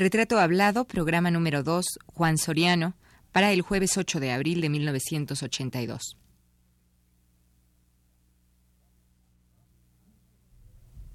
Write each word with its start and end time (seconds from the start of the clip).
Retrato 0.00 0.38
Hablado, 0.38 0.84
programa 0.84 1.28
número 1.32 1.64
2, 1.64 1.84
Juan 2.06 2.38
Soriano, 2.38 2.94
para 3.32 3.50
el 3.50 3.62
jueves 3.62 3.96
8 3.96 4.20
de 4.20 4.30
abril 4.30 4.60
de 4.60 4.68
1982. 4.68 6.16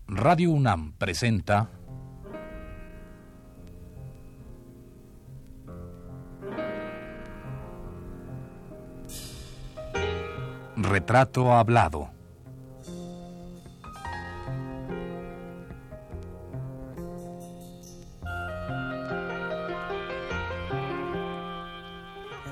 Radio 0.05 0.51
UNAM 0.51 0.91
presenta 0.97 1.69
Retrato 10.75 11.53
Hablado. 11.53 12.22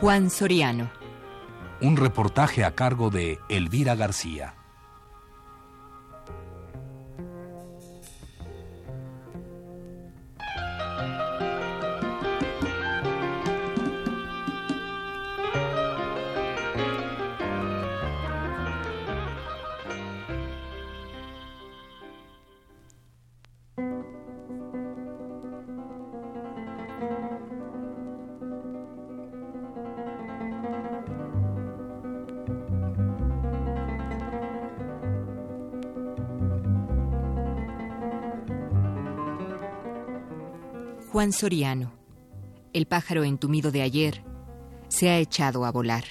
Juan 0.02 0.32
Soriano. 0.32 0.90
Un 1.80 1.96
reportaje 1.96 2.66
a 2.66 2.74
cargo 2.74 3.12
de 3.12 3.40
Elvira 3.50 3.94
García. 3.94 4.56
Juan 41.12 41.34
Soriano, 41.34 41.92
el 42.72 42.86
pájaro 42.86 43.26
entumido 43.26 43.70
de 43.70 43.82
ayer, 43.82 44.24
se 44.88 45.10
ha 45.10 45.18
echado 45.18 45.66
a 45.66 45.72
volar. 45.72 46.06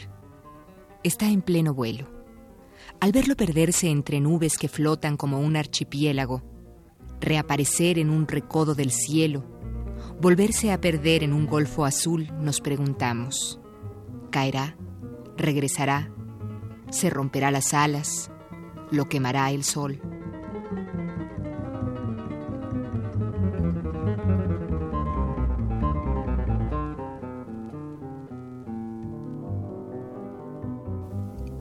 Está 1.03 1.25
en 1.31 1.41
pleno 1.41 1.73
vuelo. 1.73 2.07
Al 3.01 3.11
verlo 3.11 3.35
perderse 3.35 3.89
entre 3.89 4.21
nubes 4.21 4.59
que 4.59 4.69
flotan 4.69 5.17
como 5.17 5.41
un 5.41 5.57
archipiélago, 5.57 6.43
reaparecer 7.19 7.99
en 7.99 8.11
un 8.11 8.29
recodo 8.29 8.75
del 8.75 8.91
cielo, 8.91 9.43
volverse 10.21 10.71
a 10.71 10.83
perder 10.83 11.25
en 11.25 11.33
un 11.33 11.47
golfo 11.47 11.87
azul, 11.87 12.29
nos 12.39 12.61
preguntamos, 12.61 13.59
¿caerá? 14.31 14.77
¿Regresará? 15.39 16.13
¿Se 16.91 17.09
romperá 17.09 17.51
las 17.51 17.73
alas? 17.73 18.31
¿Lo 18.91 19.09
quemará 19.09 19.51
el 19.51 19.65
sol? 19.65 19.99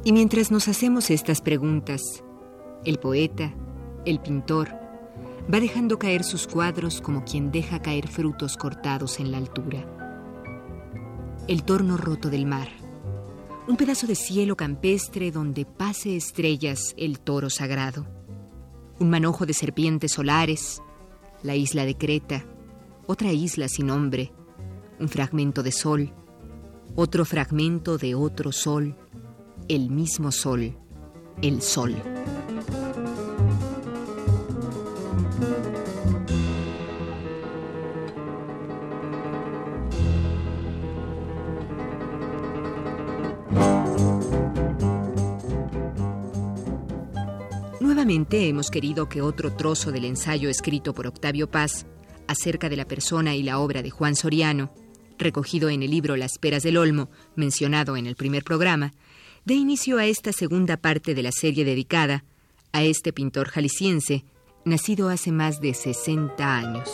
Y 0.10 0.12
mientras 0.12 0.50
nos 0.50 0.68
hacemos 0.68 1.12
estas 1.12 1.40
preguntas, 1.40 2.02
el 2.84 2.98
poeta, 2.98 3.54
el 4.06 4.20
pintor, 4.20 4.70
va 5.54 5.60
dejando 5.60 6.00
caer 6.00 6.24
sus 6.24 6.48
cuadros 6.48 7.00
como 7.00 7.24
quien 7.24 7.52
deja 7.52 7.80
caer 7.84 8.08
frutos 8.08 8.58
cortados 8.58 9.20
en 9.20 9.32
la 9.32 9.38
altura. 9.38 9.86
El 11.48 11.62
torno 11.62 11.96
roto 11.96 12.32
del 12.32 12.48
mar, 12.48 12.70
un 13.68 13.78
pedazo 13.78 14.08
de 14.08 14.16
cielo 14.16 14.58
campestre 14.58 15.30
donde 15.30 15.66
pase 15.66 16.16
estrellas 16.16 16.96
el 16.98 17.19
toro 17.19 17.52
sagrado, 17.52 18.08
un 19.00 19.12
manojo 19.12 19.46
de 19.46 19.53
serpientes 19.53 20.14
solares, 20.14 20.81
la 21.44 21.56
isla 21.56 21.86
de 21.86 21.96
Creta, 21.96 22.46
otra 23.06 23.31
isla 23.31 23.68
sin 23.68 23.86
nombre, 23.86 24.34
un 25.00 25.08
fragmento 25.08 25.62
de 25.62 25.72
sol, 25.72 26.12
otro 26.96 27.25
fragmento 27.25 28.00
de 28.00 28.16
otro 28.16 28.52
sol, 28.52 28.98
el 29.69 29.91
mismo 29.91 30.31
sol, 30.31 30.75
el 31.44 31.62
sol. 31.62 31.96
Nuevamente 47.80 48.47
hemos 48.47 48.72
querido 48.72 49.07
que 49.07 49.22
otro 49.22 49.53
trozo 49.53 49.91
del 49.91 50.06
ensayo 50.06 50.50
escrito 50.50 50.96
por 50.96 51.06
Octavio 51.06 51.51
Paz 51.51 51.86
acerca 52.28 52.69
de 52.69 52.75
la 52.75 52.86
persona 52.86 53.36
y 53.36 53.44
la 53.44 53.59
obra 53.59 53.84
de 53.84 53.91
Juan 53.91 54.16
Soriano, 54.16 54.74
recogido 55.19 55.69
en 55.69 55.84
el 55.84 55.91
libro 55.91 56.16
Las 56.16 56.40
Peras 56.40 56.63
del 56.63 56.78
Olmo, 56.78 57.12
mencionado 57.36 57.97
en 57.97 58.07
el 58.07 58.16
primer 58.16 58.44
programa, 58.44 58.94
de 59.45 59.53
inicio 59.53 59.97
a 59.97 60.05
esta 60.05 60.31
segunda 60.31 60.77
parte 60.77 61.16
de 61.16 61.23
la 61.23 61.31
serie 61.31 61.66
dedicada 61.66 62.23
a 62.72 62.83
este 62.83 63.13
pintor 63.13 63.50
jalisciense, 63.50 64.23
nacido 64.66 65.09
hace 65.09 65.31
más 65.31 65.59
de 65.61 65.73
60 65.73 66.57
años. 66.57 66.89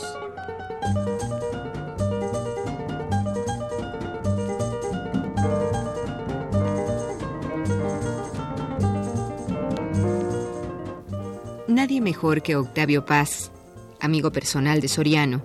Nadie 11.68 12.00
mejor 12.00 12.42
que 12.42 12.56
Octavio 12.56 13.06
Paz, 13.06 13.52
amigo 14.00 14.32
personal 14.32 14.80
de 14.80 14.88
Soriano, 14.88 15.44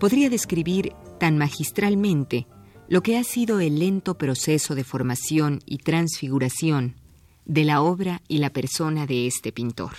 podría 0.00 0.28
describir 0.28 0.92
tan 1.20 1.38
magistralmente 1.38 2.48
lo 2.88 3.02
que 3.02 3.16
ha 3.16 3.24
sido 3.24 3.60
el 3.60 3.78
lento 3.78 4.18
proceso 4.18 4.74
de 4.74 4.84
formación 4.84 5.60
y 5.66 5.78
transfiguración 5.78 6.96
de 7.44 7.64
la 7.64 7.82
obra 7.82 8.22
y 8.28 8.38
la 8.38 8.50
persona 8.50 9.06
de 9.06 9.26
este 9.26 9.52
pintor. 9.52 9.94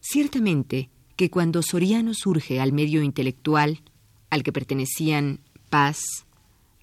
Ciertamente 0.00 0.88
que 1.16 1.30
cuando 1.30 1.62
Soriano 1.62 2.14
surge 2.14 2.60
al 2.60 2.72
medio 2.72 3.02
intelectual, 3.02 3.82
al 4.30 4.42
que 4.42 4.52
pertenecían 4.52 5.40
Paz, 5.68 6.24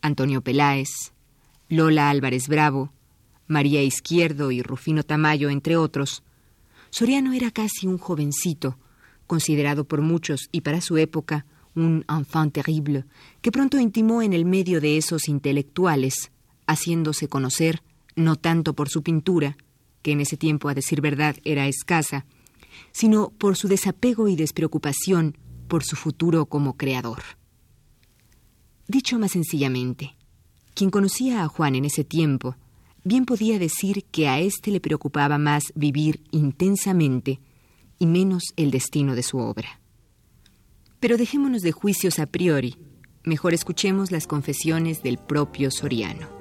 Antonio 0.02 0.42
Peláez, 0.42 1.12
Lola 1.70 2.10
Álvarez 2.10 2.48
Bravo, 2.48 2.92
María 3.48 3.82
Izquierdo 3.82 4.52
y 4.52 4.62
Rufino 4.62 5.04
Tamayo, 5.04 5.50
entre 5.50 5.78
otros, 5.78 6.24
Soriano 6.90 7.34
era 7.34 7.52
casi 7.52 7.88
un 7.88 7.98
jovencito, 7.98 8.78
considerado 9.26 9.86
por 9.86 10.02
muchos 10.02 10.50
y 10.52 10.62
para 10.62 10.82
su 10.82 10.98
época 10.98 11.46
un 11.78 12.04
enfant 12.10 12.52
terrible, 12.54 13.06
que 13.42 13.52
pronto 13.52 13.80
intimó 13.80 14.22
en 14.22 14.34
el 14.34 14.46
medio 14.46 14.82
de 14.82 14.98
esos 14.98 15.28
intelectuales, 15.28 16.32
haciéndose 16.66 17.28
conocer 17.28 17.84
no 18.16 18.36
tanto 18.36 18.74
por 18.74 18.90
su 18.90 19.04
pintura, 19.04 19.58
que 20.02 20.12
en 20.12 20.22
ese 20.22 20.38
tiempo, 20.38 20.70
a 20.70 20.74
decir 20.74 21.02
verdad, 21.02 21.38
era 21.44 21.68
escasa, 21.68 22.26
sino 22.92 23.30
por 23.30 23.56
su 23.56 23.68
desapego 23.68 24.28
y 24.28 24.36
despreocupación 24.36 25.38
por 25.68 25.84
su 25.84 25.96
futuro 25.96 26.48
como 26.48 26.76
creador. 26.76 27.22
Dicho 28.88 29.20
más 29.20 29.32
sencillamente, 29.32 30.16
quien 30.74 30.90
conocía 30.90 31.44
a 31.44 31.48
Juan 31.48 31.76
en 31.76 31.86
ese 31.86 32.04
tiempo, 32.04 32.56
bien 33.04 33.26
podía 33.26 33.60
decir 33.60 34.06
que 34.06 34.28
a 34.28 34.40
éste 34.40 34.72
le 34.72 34.80
preocupaba 34.80 35.38
más 35.38 35.72
vivir 35.76 36.22
intensamente 36.32 37.40
y 38.00 38.06
menos 38.06 38.54
el 38.56 38.72
destino 38.72 39.16
de 39.16 39.24
su 39.24 39.38
obra. 39.38 39.80
Pero 41.00 41.18
dejémonos 41.18 41.62
de 41.62 41.72
juicios 41.72 42.20
a 42.20 42.26
priori. 42.26 42.76
Mejor 43.24 43.54
escuchemos 43.54 44.12
las 44.12 44.26
confesiones 44.26 45.04
del 45.04 45.18
propio 45.18 45.70
Soriano. 45.70 46.37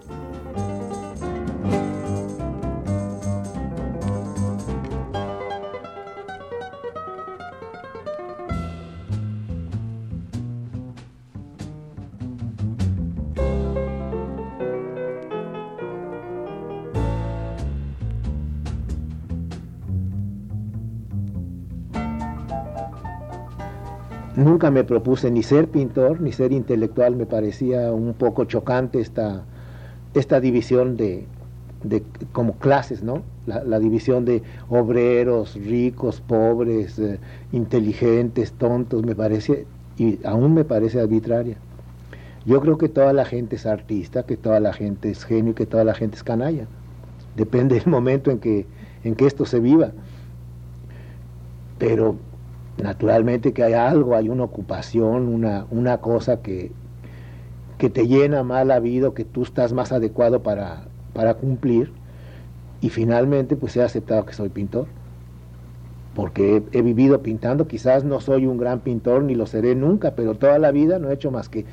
Nunca 24.37 24.71
me 24.71 24.85
propuse 24.85 25.31
ni 25.31 25.43
ser 25.43 25.69
pintor 25.69 26.21
ni 26.21 26.31
ser 26.31 26.53
intelectual, 26.53 27.17
me 27.17 27.25
parecía 27.25 27.91
un 27.91 28.13
poco 28.13 28.45
chocante 28.45 29.01
esta, 29.01 29.45
esta 30.13 30.41
división 30.41 30.99
de, 30.99 31.27
como 32.33 32.59
clases, 32.59 33.03
¿no? 33.03 33.23
La, 33.47 33.79
división 33.79 34.27
de 34.27 34.43
obreros, 34.69 35.55
ricos, 35.55 36.21
pobres, 36.21 36.99
eh, 36.99 37.19
inteligentes, 37.53 38.53
tontos, 38.53 39.07
me 39.07 39.15
parecía 39.15 39.59
y 39.97 40.19
aún 40.27 40.53
me 40.53 40.65
parece 40.65 41.01
arbitraria. 41.01 41.57
Yo 42.45 42.61
creo 42.61 42.77
que 42.77 42.91
toda 42.91 43.15
la 43.15 43.25
gente 43.25 43.57
es 43.57 43.65
artista, 43.65 44.25
que 44.25 44.37
toda 44.37 44.61
la 44.61 44.75
gente 44.75 45.11
es 45.11 45.25
genio, 45.25 45.55
que 45.55 45.65
toda 45.65 45.85
la 45.85 45.95
gente 45.95 46.17
es 46.17 46.23
canalla. 46.23 46.67
Depende 47.37 47.77
del 47.77 47.87
momento 47.87 48.31
en 48.31 48.39
que, 48.39 48.67
en 49.03 49.15
que 49.15 49.27
esto 49.27 49.47
se 49.47 49.61
viva. 49.61 49.93
Pero 51.79 52.17
naturalmente 52.83 53.53
que 53.53 53.63
hay 53.63 53.73
algo, 53.73 54.17
hay 54.17 54.29
una 54.29 54.45
ocupación, 54.45 55.29
una, 55.29 55.67
una 55.71 55.99
cosa 55.99 56.43
que, 56.43 56.73
que 57.79 57.91
te 57.91 58.07
llena 58.07 58.43
más 58.43 58.67
la 58.67 58.81
vida, 58.81 59.13
que 59.15 59.25
tú 59.25 59.43
estás 59.43 59.73
más 59.73 59.93
adecuado 59.93 60.43
para, 60.43 60.85
para 61.13 61.35
cumplir. 61.35 61.93
Y 62.81 62.91
finalmente 62.91 63.57
pues 63.57 63.77
he 63.77 63.83
aceptado 63.83 64.25
que 64.27 64.35
soy 64.35 64.49
pintor. 64.49 64.87
Porque 66.15 66.63
he, 66.73 66.83
vivido 66.83 67.21
pintando, 67.21 67.69
quizás 67.69 68.03
no 68.05 68.21
soy 68.21 68.47
un 68.47 68.57
gran 68.57 68.81
pintor 68.81 69.23
ni 69.23 69.35
lo 69.35 69.47
seré 69.47 69.75
nunca, 69.75 70.15
pero 70.15 70.35
toda 70.35 70.59
la 70.59 70.73
vida 70.73 70.99
no 70.99 71.11
he 71.11 71.15
hecho 71.15 71.31
más 71.31 71.51
que 71.51 71.67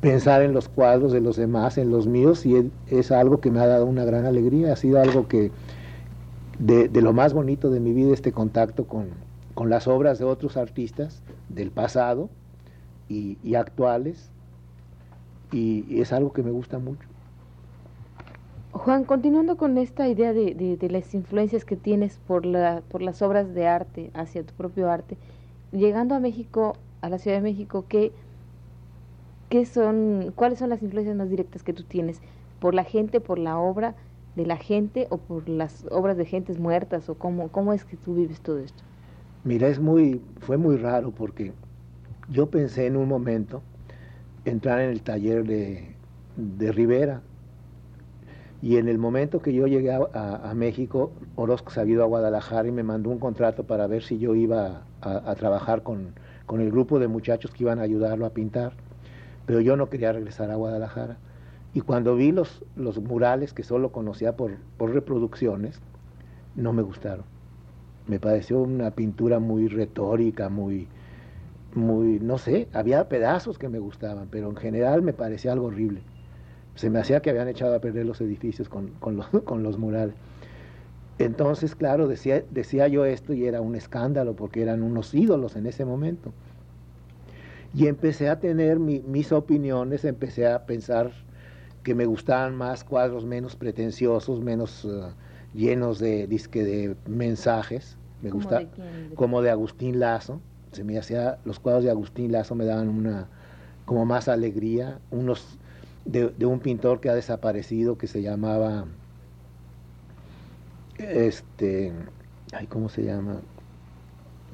pensar 0.00 0.42
en 0.42 0.52
los 0.52 0.68
cuadros 0.68 1.12
de 1.12 1.20
los 1.20 1.36
demás, 1.36 1.78
en 1.78 1.90
los 1.90 2.08
míos, 2.08 2.44
y 2.44 2.70
es, 2.90 3.12
algo 3.12 3.40
que 3.40 3.52
me 3.52 3.60
ha 3.60 3.66
dado 3.66 3.86
una 3.86 4.04
gran 4.04 4.26
alegría, 4.26 4.72
ha 4.72 4.76
sido 4.76 5.00
algo 5.00 5.28
que 5.28 5.52
de, 6.58 6.88
lo 7.00 7.12
más 7.12 7.32
bonito 7.34 7.70
de 7.70 7.78
mi 7.78 7.92
vida, 7.92 8.12
este 8.12 8.32
contacto 8.32 8.84
con, 8.84 9.06
las 9.56 9.86
obras 9.86 10.18
de 10.18 10.24
otros 10.24 10.56
artistas 10.56 11.22
del 11.48 11.70
pasado 11.70 12.28
y, 13.08 13.54
actuales, 13.54 14.30
y 15.52 16.00
es 16.00 16.12
algo 16.12 16.32
que 16.32 16.42
me 16.42 16.50
gusta 16.50 16.78
mucho. 16.78 17.06
Juan, 18.74 19.04
continuando 19.04 19.56
con 19.56 19.78
esta 19.78 20.08
idea 20.08 20.32
de, 20.32 20.76
las 20.90 21.14
influencias 21.14 21.64
que 21.64 21.76
tienes 21.76 22.18
por, 22.26 22.44
la, 22.44 22.82
por 22.88 23.02
las 23.02 23.22
obras 23.22 23.54
de 23.54 23.68
arte 23.68 24.10
hacia 24.14 24.42
tu 24.42 24.52
propio 24.52 24.90
arte, 24.90 25.16
llegando 25.70 26.16
a 26.16 26.20
México, 26.20 26.76
a 27.00 27.08
la 27.08 27.18
Ciudad 27.18 27.36
de 27.36 27.42
México, 27.42 27.84
¿qué, 27.88 28.10
qué 29.48 29.64
son, 29.64 30.32
¿cuáles 30.34 30.58
son 30.58 30.70
las 30.70 30.82
influencias 30.82 31.16
más 31.16 31.30
directas 31.30 31.62
que 31.62 31.72
tú 31.72 31.84
tienes? 31.84 32.20
¿Por 32.58 32.74
la 32.74 32.82
gente, 32.82 33.20
por 33.20 33.38
la 33.38 33.58
obra 33.58 33.94
de 34.34 34.44
la 34.44 34.56
gente 34.56 35.06
o 35.08 35.18
por 35.18 35.48
las 35.48 35.86
obras 35.92 36.16
de 36.16 36.26
gentes 36.26 36.58
muertas? 36.58 37.08
¿O 37.08 37.14
cómo, 37.14 37.48
cómo 37.52 37.72
es 37.72 37.84
que 37.84 37.96
tú 37.96 38.16
vives 38.16 38.40
todo 38.40 38.58
esto? 38.58 38.82
Mira, 39.44 39.68
es 39.68 39.78
muy, 39.78 40.22
fue 40.40 40.56
muy 40.56 40.76
raro 40.76 41.10
porque 41.10 41.52
yo 42.30 42.50
pensé 42.50 42.86
en 42.86 42.96
un 42.96 43.08
momento 43.08 43.62
entrar 44.44 44.80
en 44.80 44.90
el 44.90 45.02
taller 45.02 45.44
de, 45.44 45.94
de 46.36 46.72
Rivera, 46.72 47.22
y 48.64 48.78
en 48.78 48.88
el 48.88 48.96
momento 48.96 49.40
que 49.40 49.52
yo 49.52 49.66
llegué 49.66 49.92
a, 49.92 50.52
México, 50.56 51.12
Orozco 51.36 51.70
se 51.70 51.82
ha 51.82 51.84
ido 51.84 52.02
a 52.02 52.06
Guadalajara 52.06 52.66
y 52.66 52.72
me 52.72 52.82
mandó 52.82 53.10
un 53.10 53.18
contrato 53.18 53.64
para 53.64 53.86
ver 53.86 54.02
si 54.02 54.18
yo 54.18 54.34
iba 54.34 54.84
a, 55.02 55.34
trabajar 55.34 55.82
con, 55.82 56.14
el 56.50 56.70
grupo 56.70 56.98
de 56.98 57.06
muchachos 57.06 57.50
que 57.50 57.62
iban 57.62 57.78
a 57.78 57.82
ayudarlo 57.82 58.24
a 58.24 58.30
pintar. 58.30 58.72
Pero 59.44 59.60
yo 59.60 59.76
no 59.76 59.90
quería 59.90 60.12
regresar 60.12 60.50
a 60.50 60.54
Guadalajara. 60.54 61.18
Y 61.74 61.82
cuando 61.82 62.16
vi 62.16 62.32
los, 62.32 62.64
los 62.74 62.98
murales 63.02 63.52
que 63.52 63.64
solo 63.64 63.92
conocía 63.92 64.34
por, 64.34 64.52
por 64.78 64.94
reproducciones, 64.94 65.78
no 66.56 66.72
me 66.72 66.80
gustaron. 66.80 67.33
Me 68.06 68.18
pareció 68.18 68.60
una 68.60 68.90
pintura 68.90 69.38
muy 69.38 69.68
retórica, 69.68 70.48
muy, 70.48 70.88
muy, 71.74 72.20
no 72.20 72.38
sé, 72.38 72.68
había 72.72 73.08
pedazos 73.08 73.58
que 73.58 73.68
me 73.68 73.78
gustaban, 73.78 74.28
pero 74.30 74.50
en 74.50 74.56
general 74.56 75.02
me 75.02 75.12
parecía 75.12 75.52
algo 75.52 75.66
horrible 75.66 76.02
se 76.74 76.90
me 76.90 76.98
hacía 76.98 77.20
que 77.20 77.30
habían 77.30 77.48
echado 77.48 77.74
a 77.74 77.80
perder 77.80 78.06
los 78.06 78.20
edificios 78.20 78.68
con, 78.68 78.92
los, 79.16 79.28
con 79.44 79.62
los 79.62 79.78
murales. 79.78 80.14
Entonces, 81.18 81.76
claro, 81.76 82.08
decía, 82.08 82.42
decía 82.50 82.88
yo 82.88 83.04
esto 83.04 83.32
y 83.34 83.46
era 83.46 83.60
un 83.60 83.76
escándalo 83.76 84.34
porque 84.34 84.62
eran 84.62 84.82
unos 84.82 85.14
ídolos 85.14 85.54
en 85.54 85.66
ese 85.66 85.84
momento. 85.84 86.32
Y 87.72 87.86
empecé 87.86 88.28
a 88.28 88.40
tener 88.40 88.78
mis 88.78 89.32
opiniones, 89.32 90.04
empecé 90.04 90.46
a 90.48 90.64
pensar 90.66 91.12
que 91.82 91.94
me 91.94 92.06
gustaban 92.06 92.56
más 92.56 92.82
cuadros 92.82 93.24
menos 93.24 93.56
pretenciosos, 93.56 94.40
menos 94.40 94.84
eh, 94.84 95.12
llenos 95.54 95.98
de, 95.98 96.26
disque 96.26 96.64
de 96.64 96.96
mensajes. 97.06 97.96
Me 98.22 98.30
gusta, 98.30 98.62
como 99.14 99.42
de 99.42 99.50
Agustín 99.50 100.00
Lazo. 100.00 100.40
Se 100.72 100.82
me 100.82 100.98
hacía, 100.98 101.38
los 101.44 101.60
cuadros 101.60 101.84
de 101.84 101.90
Agustín 101.90 102.32
Lazo 102.32 102.54
me 102.54 102.64
daban 102.64 102.88
una, 102.88 103.28
como 103.84 104.04
más 104.04 104.28
alegría, 104.28 104.98
unos 105.10 105.58
de, 106.04 106.46
un 106.46 106.60
pintor 106.60 107.00
que 107.00 107.08
ha 107.08 107.14
desaparecido 107.14 107.96
que 107.96 108.06
se 108.06 108.22
llamaba, 108.22 108.86
este, 110.98 111.92
ay, 112.52 112.66
¿cómo 112.66 112.88
se 112.88 113.04
llama? 113.04 113.40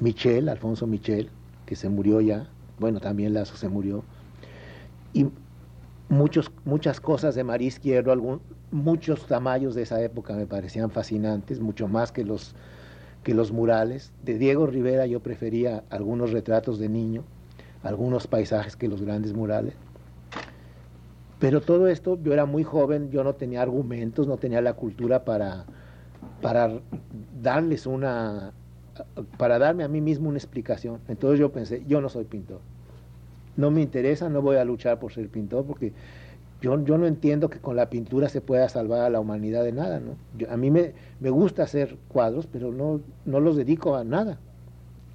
Michel, 0.00 0.48
Alfonso 0.48 0.86
Michel, 0.86 1.30
que 1.66 1.76
se 1.76 1.88
murió 1.88 2.20
ya, 2.20 2.48
bueno, 2.78 3.00
también 3.00 3.34
Lazo 3.34 3.56
se 3.56 3.68
murió, 3.68 4.04
y 5.12 5.26
muchos, 6.10 6.52
muchas 6.64 7.00
cosas 7.00 7.34
de 7.34 7.44
María 7.44 7.68
Izquierdo, 7.68 8.12
algún, 8.12 8.42
muchos 8.70 9.26
tamaños 9.26 9.74
de 9.74 9.82
esa 9.82 10.02
época 10.02 10.34
me 10.34 10.46
parecían 10.46 10.90
fascinantes, 10.90 11.60
mucho 11.60 11.88
más 11.88 12.12
que 12.12 12.24
los, 12.24 12.54
que 13.22 13.32
los 13.32 13.52
murales. 13.52 14.12
De 14.22 14.36
Diego 14.36 14.66
Rivera 14.66 15.06
yo 15.06 15.20
prefería 15.20 15.84
algunos 15.88 16.32
retratos 16.32 16.78
de 16.78 16.88
niño, 16.88 17.22
algunos 17.82 18.26
paisajes 18.26 18.76
que 18.76 18.88
los 18.88 19.00
grandes 19.02 19.32
murales. 19.32 19.74
Pero 21.38 21.62
todo 21.62 21.88
esto, 21.88 22.18
yo 22.22 22.34
era 22.34 22.44
muy 22.44 22.64
joven, 22.64 23.10
yo 23.10 23.24
no 23.24 23.34
tenía 23.34 23.62
argumentos, 23.62 24.26
no 24.26 24.36
tenía 24.36 24.60
la 24.60 24.74
cultura 24.74 25.24
para, 25.24 25.64
para 26.42 26.80
darles 27.40 27.86
una, 27.86 28.52
para 29.38 29.58
darme 29.58 29.84
a 29.84 29.88
mí 29.88 30.02
mismo 30.02 30.28
una 30.28 30.36
explicación. 30.36 31.00
Entonces 31.08 31.38
yo 31.38 31.50
pensé, 31.50 31.82
yo 31.86 32.02
no 32.02 32.10
soy 32.10 32.24
pintor. 32.24 32.60
No 33.60 33.70
me 33.70 33.82
interesa, 33.82 34.28
no 34.28 34.42
voy 34.42 34.56
a 34.56 34.64
luchar 34.64 34.98
por 34.98 35.12
ser 35.12 35.28
pintor 35.28 35.64
porque 35.64 35.92
yo, 36.60 36.82
yo 36.84 36.98
no 36.98 37.06
entiendo 37.06 37.48
que 37.48 37.58
con 37.58 37.76
la 37.76 37.90
pintura 37.90 38.28
se 38.28 38.40
pueda 38.40 38.68
salvar 38.68 39.02
a 39.02 39.10
la 39.10 39.20
humanidad 39.20 39.64
de 39.64 39.72
nada. 39.72 40.00
¿no? 40.00 40.16
a 40.48 40.56
mí 40.56 40.70
me, 40.70 40.92
me 41.20 41.30
gusta 41.30 41.62
hacer 41.62 41.96
cuadros, 42.08 42.46
pero 42.46 42.72
no, 42.72 43.00
no 43.24 43.40
los 43.40 43.56
dedico 43.56 43.96
a 43.96 44.04
nada. 44.04 44.38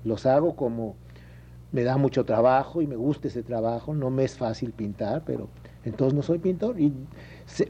Los 0.04 0.26
hago 0.26 0.56
como 0.56 0.96
me 1.72 1.84
da 1.84 1.98
mucho 1.98 2.24
trabajo 2.24 2.82
y 2.82 2.88
me 2.88 2.96
gusta 2.96 3.28
ese 3.28 3.44
trabajo. 3.44 3.94
No 3.94 4.10
me 4.10 4.24
es 4.24 4.38
fácil 4.38 4.72
pintar, 4.72 5.24
pero 5.26 5.50
entonces 5.84 6.14
no 6.14 6.22
soy 6.22 6.40
pintor 6.40 6.80
y 6.80 6.94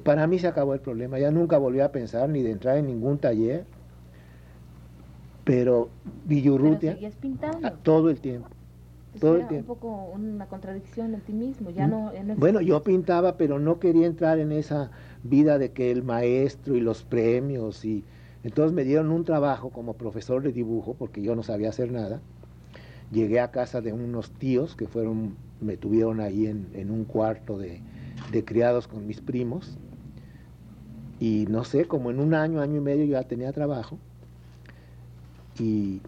para 0.04 0.28
mí 0.28 0.40
se 0.40 0.48
acabó 0.48 0.74
el 0.74 0.80
problema. 0.80 1.20
Ya 1.20 1.32
nunca 1.32 1.58
volví 1.58 1.80
a 1.80 1.92
pensar 1.92 2.30
ni 2.30 2.44
de 2.44 2.52
entrar 2.52 2.78
en 2.78 2.88
ningún 2.88 3.18
taller. 3.18 3.66
Pero 5.44 5.90
Villurrutia... 6.26 6.98
Pero 7.00 7.74
todo 7.84 8.10
el 8.10 8.20
tiempo. 8.20 8.50
Todo 9.20 9.38
el 9.38 9.48
tiempo. 9.48 9.74
un 9.74 9.80
poco 9.80 10.12
una 10.14 10.48
contradicción 10.48 11.14
en 11.14 11.22
ti 11.22 11.34
mismo. 11.34 11.70
Ya 11.70 11.88
no, 11.88 12.12
bueno, 12.38 12.62
yo 12.62 12.84
pintaba, 12.84 13.38
pero 13.38 13.60
no 13.60 13.80
quería 13.80 14.08
entrar 14.08 14.40
en 14.40 14.52
esa 14.52 14.92
vida 15.24 15.58
de 15.58 15.72
que 15.72 15.92
el 15.92 16.04
maestro 16.04 16.76
y 16.76 16.82
los 16.82 17.04
premios 17.04 17.86
y... 17.86 18.04
Entonces 18.44 18.74
me 18.74 18.84
dieron 18.84 19.10
un 19.10 19.26
trabajo 19.26 19.72
como 19.72 19.94
profesor 19.94 20.44
de 20.44 20.52
dibujo, 20.52 20.94
porque 20.94 21.24
yo 21.24 21.36
no 21.36 21.42
sabía 21.42 21.70
hacer 21.70 21.92
nada. 21.92 22.22
Llegué 23.12 23.40
a 23.40 23.50
casa 23.50 23.82
de 23.82 23.92
unos 23.92 24.30
tíos 24.34 24.76
que 24.76 24.88
fueron, 24.88 25.36
me 25.60 25.78
tuvieron 25.78 26.20
ahí 26.20 26.46
en 26.46 26.92
un 26.92 27.06
cuarto 27.06 27.58
de, 27.58 27.82
de 28.32 28.46
criados 28.46 28.88
con 28.88 29.08
mis 29.08 29.22
primos. 29.22 29.78
Y 31.20 31.46
no 31.50 31.64
sé, 31.64 31.86
como 31.86 32.12
en 32.12 32.20
un 32.20 32.34
año, 32.34 32.62
año 32.62 32.78
y 32.78 32.82
medio 32.82 33.06
yo 33.06 33.14
ya 33.14 33.24
tenía 33.24 33.52
trabajo. 33.54 33.98
Y, 35.60 36.02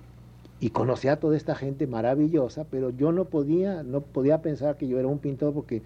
y 0.60 0.72
conocía 0.72 1.14
a 1.14 1.20
toda 1.20 1.38
esta 1.38 1.56
gente 1.56 1.88
maravillosa, 1.88 2.66
pero 2.66 2.90
yo 2.90 3.12
no 3.12 3.26
podía, 3.26 3.84
no 3.84 4.02
podía 4.02 4.42
pensar 4.42 4.78
que 4.78 4.88
yo 4.88 5.00
era 5.00 5.08
un 5.08 5.20
pintor 5.20 5.54
porque 5.54 5.84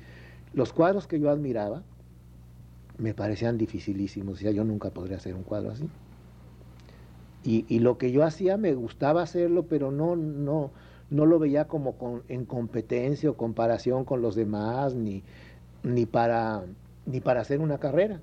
los 0.54 0.72
cuadros 0.72 1.08
que 1.08 1.20
yo 1.20 1.30
admiraba 1.30 1.84
me 2.98 3.14
parecían 3.14 3.58
dificilísimos. 3.58 4.40
Sea, 4.40 4.52
yo 4.52 4.64
nunca 4.64 4.92
podría 4.92 5.18
hacer 5.18 5.36
un 5.36 5.44
cuadro 5.44 5.72
así. 5.72 5.90
Y, 7.44 7.66
y, 7.68 7.80
lo 7.80 7.98
que 7.98 8.12
yo 8.12 8.24
hacía 8.24 8.56
me 8.58 8.74
gustaba 8.76 9.24
hacerlo, 9.24 9.66
pero 9.68 9.92
no, 9.92 10.16
no, 10.16 10.70
no 11.10 11.26
lo 11.26 11.40
veía 11.40 11.68
como 11.68 11.96
en 12.28 12.46
competencia 12.46 13.32
o 13.32 13.36
comparación 13.36 14.06
con 14.06 14.22
los 14.22 14.36
demás, 14.36 14.94
ni, 14.94 15.24
ni 15.82 16.06
para, 16.06 16.64
ni 17.08 17.20
para 17.20 17.42
hacer 17.42 17.60
una 17.60 17.80
carrera. 17.80 18.22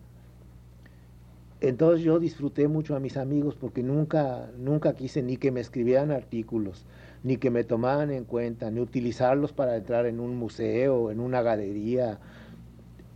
Entonces 1.60 2.04
yo 2.04 2.20
disfruté 2.20 2.68
mucho 2.68 2.94
a 2.94 3.00
mis 3.00 3.16
amigos 3.16 3.56
porque 3.56 3.82
nunca, 3.82 4.48
nunca 4.58 4.94
quise 4.94 5.22
ni 5.22 5.36
que 5.36 5.50
me 5.50 5.60
escribieran 5.60 6.12
artículos, 6.12 6.84
ni 7.24 7.36
que 7.36 7.50
me 7.50 7.64
tomaran 7.64 8.12
en 8.12 8.24
cuenta, 8.24 8.70
ni 8.70 8.80
utilizarlos 8.80 9.52
para 9.52 9.76
entrar 9.76 10.06
en 10.06 10.20
un 10.20 10.36
museo, 10.36 11.10
en 11.10 11.18
una 11.18 11.42
galería. 11.42 12.20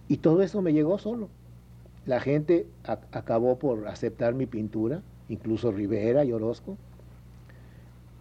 Y 0.08 0.16
todo 0.16 0.42
eso 0.42 0.61
me 0.61 0.72
llegó 0.72 0.99
solo. 0.99 1.28
La 2.04 2.20
gente 2.20 2.66
acabó 2.84 3.58
por 3.61 3.87
aceptar 3.87 4.34
mi 4.34 4.46
pintura, 4.46 5.02
incluso 5.28 5.70
Rivera 5.70 6.25
y 6.25 6.32
Orozco 6.32 6.76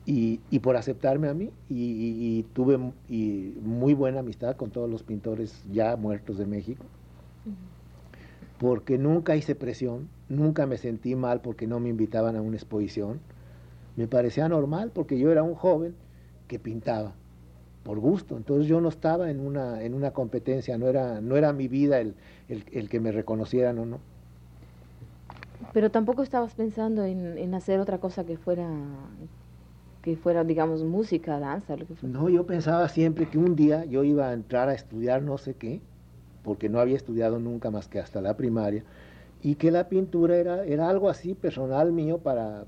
y, 0.06 0.60
por 0.60 0.76
aceptarme 0.76 1.30
a 1.30 1.34
mí 1.34 1.50
y, 1.70 2.44
tuve 2.54 2.78
muy 2.78 3.94
buena 3.94 4.20
amistad 4.20 4.56
con 4.56 4.72
todos 4.72 4.90
los 4.90 5.04
pintores 5.04 5.64
ya 5.72 5.96
muertos 5.96 6.38
de 6.38 6.46
México, 6.46 6.84
porque 8.62 9.00
nunca 9.00 9.36
hice 9.36 9.56
presión, 9.56 10.08
nunca 10.30 10.68
me 10.68 10.78
sentí 10.78 11.16
mal 11.16 11.42
porque 11.42 11.66
no 11.66 11.80
me 11.80 11.90
invitaban 11.90 12.36
a 12.36 12.44
una 12.44 12.58
exposición, 12.58 13.20
me 13.96 14.08
parecía 14.08 14.48
normal 14.48 14.92
porque 14.94 15.18
yo 15.18 15.32
era 15.32 15.42
un 15.42 15.56
joven 15.56 15.96
que 16.48 16.60
pintaba 16.60 17.14
por 17.82 17.98
gusto. 17.98 18.38
Entonces 18.38 18.68
yo 18.68 18.80
no 18.80 18.90
estaba 18.90 19.32
en 19.32 19.40
una, 19.40 19.82
en 19.82 19.96
una 19.96 20.12
competencia, 20.12 20.78
no 20.78 20.88
era, 20.88 21.22
no 21.22 21.38
era 21.38 21.54
mi 21.54 21.68
vida 21.68 22.02
el, 22.02 22.14
el, 22.50 22.88
que 22.88 23.00
me 23.00 23.12
reconocieran 23.12 23.80
o 23.80 23.88
no. 23.88 24.00
Pero 25.74 25.90
tampoco 25.90 26.22
estabas 26.22 26.54
pensando 26.54 27.04
en, 27.04 27.40
en, 27.40 27.56
hacer 27.56 27.80
otra 27.80 27.98
cosa 27.98 28.26
que 28.26 28.38
fuera, 28.38 28.70
que 30.04 30.16
fuera, 30.16 30.44
digamos, 30.44 30.84
música, 30.84 31.40
danza, 31.40 31.76
lo 31.78 31.88
que 31.88 31.96
fuera. 31.96 32.16
No, 32.16 32.30
yo 32.30 32.46
pensaba 32.46 32.88
siempre 32.90 33.28
que 33.28 33.40
un 33.40 33.56
día 33.56 33.86
yo 33.86 34.04
iba 34.04 34.30
a 34.30 34.34
entrar 34.34 34.70
a 34.70 34.76
estudiar 34.76 35.24
no 35.24 35.40
sé 35.40 35.56
qué, 35.56 35.82
porque 36.44 36.70
no 36.70 36.80
había 36.80 36.96
estudiado 36.96 37.40
nunca 37.40 37.72
más 37.72 37.88
que 37.88 38.00
hasta 38.00 38.22
la 38.22 38.36
primaria, 38.36 38.84
y 39.44 39.56
que 39.56 39.72
la 39.72 39.90
pintura 39.90 40.38
era, 40.38 40.66
era 40.66 40.90
algo 40.90 41.10
así 41.10 41.34
personal 41.34 41.92
mío 41.92 42.20
para, 42.20 42.66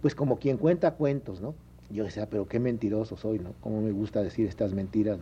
pues 0.00 0.14
como 0.14 0.38
quien 0.38 0.56
cuenta 0.56 0.92
cuentos, 0.92 1.40
¿no? 1.40 1.54
Yo 1.90 2.04
decía, 2.04 2.28
pero 2.28 2.48
qué 2.48 2.58
mentiroso 2.58 3.16
soy, 3.16 3.38
¿no? 3.38 3.52
Cómo 3.60 3.80
me 3.80 3.92
gusta 3.92 4.22
decir 4.22 4.48
estas 4.48 4.72
mentiras, 4.72 5.18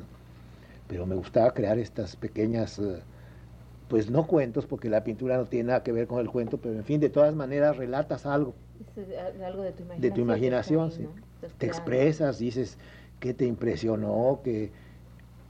Pero 0.88 1.06
me 1.06 1.14
gustaba 1.14 1.52
crear 1.52 1.78
estas 1.78 2.16
pequeñas, 2.16 2.78
eh, 2.78 3.00
pues 3.88 4.10
no 4.10 4.26
cuentos, 4.26 4.66
porque 4.66 4.88
la 4.88 5.04
pintura 5.04 5.36
no 5.36 5.46
tiene 5.46 5.68
nada 5.68 5.82
que 5.82 5.92
ver 5.92 6.06
con 6.06 6.20
el 6.20 6.30
cuento, 6.30 6.58
pero 6.58 6.74
en 6.74 6.84
fin, 6.84 7.00
de 7.00 7.10
todas 7.10 7.34
maneras 7.34 7.76
relatas 7.76 8.24
algo. 8.26 8.54
algo 9.44 9.62
de 9.62 9.72
tu 9.72 9.82
imaginación. 9.82 10.00
De 10.00 10.10
tu 10.10 10.20
imaginación, 10.20 10.92
sí. 10.92 11.06
Te 11.58 11.66
expresas, 11.66 12.38
dices 12.38 12.78
qué 13.20 13.34
te 13.34 13.44
impresionó, 13.46 14.40
que, 14.42 14.70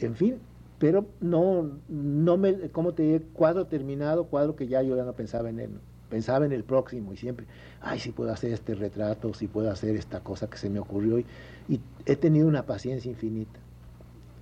en 0.01 0.17
fin, 0.17 0.39
pero 0.85 1.07
no, 1.19 1.81
no 1.89 2.37
me, 2.37 2.69
¿cómo 2.69 2.93
te 2.93 3.05
digo? 3.05 3.25
Cuadro 3.33 3.65
terminado, 3.65 4.25
cuadro 4.25 4.55
que 4.55 4.67
ya 4.67 4.83
yo 4.83 4.95
ya 4.95 5.05
no 5.05 5.15
pensaba 5.15 5.49
en 5.49 5.59
él, 5.59 5.71
pensaba 6.11 6.45
en 6.45 6.53
el 6.53 6.63
próximo 6.63 7.15
y 7.15 7.17
siempre, 7.17 7.47
ay, 7.81 8.01
si 8.01 8.13
puedo 8.13 8.31
hacer 8.31 8.53
este 8.53 8.75
retrato, 8.75 9.33
si 9.33 9.49
puedo 9.49 9.71
hacer 9.71 9.97
esta 9.97 10.21
cosa 10.21 10.47
que 10.51 10.59
se 10.59 10.69
me 10.69 10.79
ocurrió 10.79 11.19
y, 11.19 11.25
y 11.71 11.81
he 12.05 12.17
tenido 12.17 12.47
una 12.47 12.67
paciencia 12.67 13.11
infinita. 13.11 13.61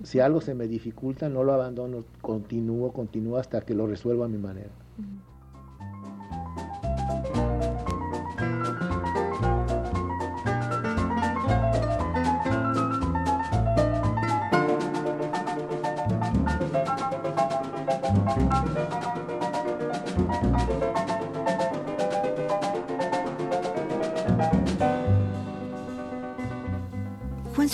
Si 0.02 0.18
algo 0.18 0.40
se 0.40 0.56
me 0.56 0.66
dificulta, 0.66 1.28
no 1.28 1.44
lo 1.44 1.52
abandono, 1.52 2.06
continúo, 2.20 2.92
continúo 2.92 3.36
hasta 3.36 3.60
que 3.60 3.74
lo 3.74 3.86
resuelva 3.86 4.24
a 4.24 4.28
mi 4.28 4.38
manera. 4.38 4.70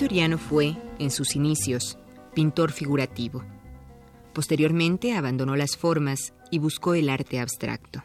Soriano 0.09 0.39
fue, 0.39 0.75
en 0.99 1.11
sus 1.11 1.37
inicios, 1.37 1.99
pintor 2.35 2.73
figurativo. 2.73 3.45
Posteriormente 4.33 5.13
abandonó 5.13 5.55
las 5.55 5.77
formas 5.77 6.33
y 6.51 6.61
buscó 6.61 6.95
el 6.95 7.11
arte 7.11 7.39
abstracto. 7.39 8.03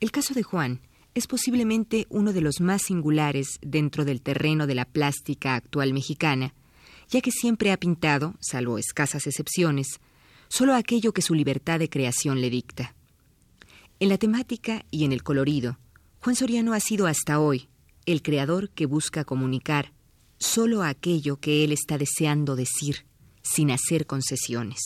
El 0.00 0.10
caso 0.10 0.32
de 0.32 0.42
Juan 0.42 0.80
es 1.14 1.26
posiblemente 1.26 2.06
uno 2.08 2.32
de 2.32 2.40
los 2.40 2.62
más 2.62 2.80
singulares 2.80 3.58
dentro 3.60 4.06
del 4.06 4.22
terreno 4.22 4.66
de 4.66 4.76
la 4.76 4.86
plástica 4.86 5.56
actual 5.56 5.92
mexicana, 5.92 6.54
ya 7.10 7.20
que 7.20 7.32
siempre 7.32 7.70
ha 7.70 7.76
pintado, 7.76 8.36
salvo 8.40 8.78
escasas 8.78 9.26
excepciones, 9.26 10.00
solo 10.48 10.74
aquello 10.74 11.12
que 11.12 11.20
su 11.20 11.34
libertad 11.34 11.78
de 11.80 11.90
creación 11.90 12.40
le 12.40 12.48
dicta. 12.48 12.94
En 14.00 14.08
la 14.08 14.16
temática 14.16 14.86
y 14.90 15.04
en 15.04 15.12
el 15.12 15.22
colorido, 15.22 15.78
Juan 16.20 16.34
Soriano 16.34 16.72
ha 16.72 16.80
sido 16.80 17.06
hasta 17.06 17.40
hoy 17.40 17.68
el 18.06 18.22
creador 18.22 18.70
que 18.70 18.86
busca 18.86 19.24
comunicar 19.24 19.92
solo 20.38 20.82
aquello 20.82 21.36
que 21.36 21.64
él 21.64 21.72
está 21.72 21.98
deseando 21.98 22.56
decir, 22.56 23.06
sin 23.42 23.70
hacer 23.70 24.06
concesiones. 24.06 24.78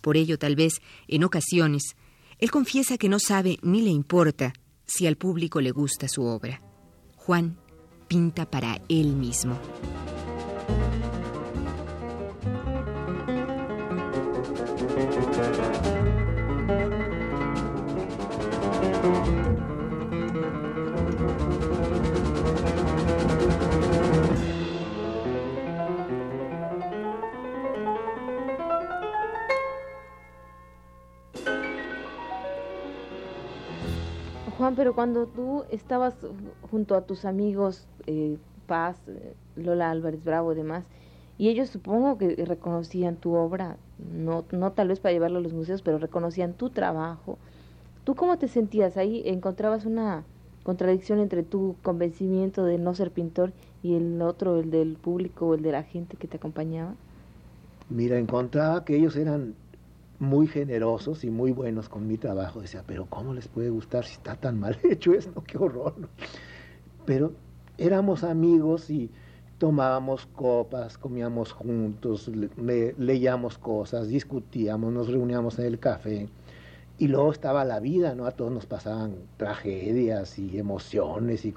Por 0.00 0.16
ello, 0.16 0.38
tal 0.38 0.56
vez, 0.56 0.80
en 1.08 1.24
ocasiones, 1.24 1.96
él 2.38 2.50
confiesa 2.50 2.98
que 2.98 3.08
no 3.08 3.18
sabe 3.18 3.58
ni 3.62 3.82
le 3.82 3.90
importa 3.90 4.52
si 4.86 5.06
al 5.06 5.16
público 5.16 5.60
le 5.60 5.72
gusta 5.72 6.08
su 6.08 6.22
obra. 6.22 6.62
Juan 7.16 7.58
pinta 8.08 8.48
para 8.48 8.80
él 8.88 9.16
mismo. 9.16 9.58
Juan, 34.58 34.74
pero 34.74 34.94
cuando 34.94 35.26
tú 35.26 35.64
estabas 35.70 36.14
junto 36.70 36.94
a 36.94 37.02
tus 37.02 37.24
amigos, 37.24 37.86
eh, 38.06 38.38
Paz, 38.66 38.96
eh, 39.06 39.34
Lola 39.56 39.90
Álvarez 39.90 40.24
Bravo 40.24 40.52
y 40.52 40.56
demás, 40.56 40.84
y 41.38 41.48
ellos 41.48 41.68
supongo 41.68 42.16
que 42.16 42.34
reconocían 42.36 43.16
tu 43.16 43.34
obra, 43.34 43.76
no, 43.98 44.44
no 44.52 44.72
tal 44.72 44.88
vez 44.88 45.00
para 45.00 45.12
llevarlo 45.12 45.38
a 45.38 45.42
los 45.42 45.52
museos, 45.52 45.82
pero 45.82 45.98
reconocían 45.98 46.54
tu 46.54 46.70
trabajo. 46.70 47.36
¿Tú 48.04 48.14
cómo 48.14 48.38
te 48.38 48.48
sentías 48.48 48.96
ahí? 48.96 49.22
¿Encontrabas 49.26 49.84
una 49.84 50.24
contradicción 50.62 51.18
entre 51.18 51.42
tu 51.42 51.76
convencimiento 51.82 52.64
de 52.64 52.78
no 52.78 52.94
ser 52.94 53.10
pintor 53.10 53.52
y 53.82 53.94
el 53.94 54.22
otro, 54.22 54.58
el 54.58 54.70
del 54.70 54.94
público 54.94 55.48
o 55.48 55.54
el 55.54 55.62
de 55.62 55.72
la 55.72 55.82
gente 55.82 56.16
que 56.16 56.28
te 56.28 56.38
acompañaba? 56.38 56.94
Mira, 57.90 58.18
encontraba 58.18 58.84
que 58.84 58.96
ellos 58.96 59.16
eran 59.16 59.54
muy 60.18 60.46
generosos 60.46 61.24
y 61.24 61.30
muy 61.30 61.52
buenos 61.52 61.88
con 61.88 62.06
mi 62.06 62.16
trabajo. 62.18 62.60
Decía, 62.60 62.82
pero 62.86 63.06
¿cómo 63.06 63.34
les 63.34 63.48
puede 63.48 63.70
gustar 63.70 64.04
si 64.04 64.14
está 64.14 64.36
tan 64.36 64.58
mal 64.58 64.78
hecho 64.84 65.12
esto? 65.12 65.42
¡Qué 65.44 65.58
horror! 65.58 65.94
Pero 67.04 67.32
éramos 67.78 68.24
amigos 68.24 68.90
y 68.90 69.10
tomábamos 69.58 70.26
copas, 70.26 70.98
comíamos 70.98 71.52
juntos, 71.52 72.30
leíamos 72.98 73.58
cosas, 73.58 74.08
discutíamos, 74.08 74.92
nos 74.92 75.08
reuníamos 75.08 75.58
en 75.58 75.66
el 75.66 75.78
café. 75.78 76.28
Y 76.98 77.08
luego 77.08 77.30
estaba 77.30 77.64
la 77.64 77.78
vida, 77.78 78.14
¿no? 78.14 78.26
A 78.26 78.32
todos 78.32 78.50
nos 78.50 78.66
pasaban 78.66 79.16
tragedias 79.36 80.38
y 80.38 80.58
emociones. 80.58 81.44
y 81.44 81.54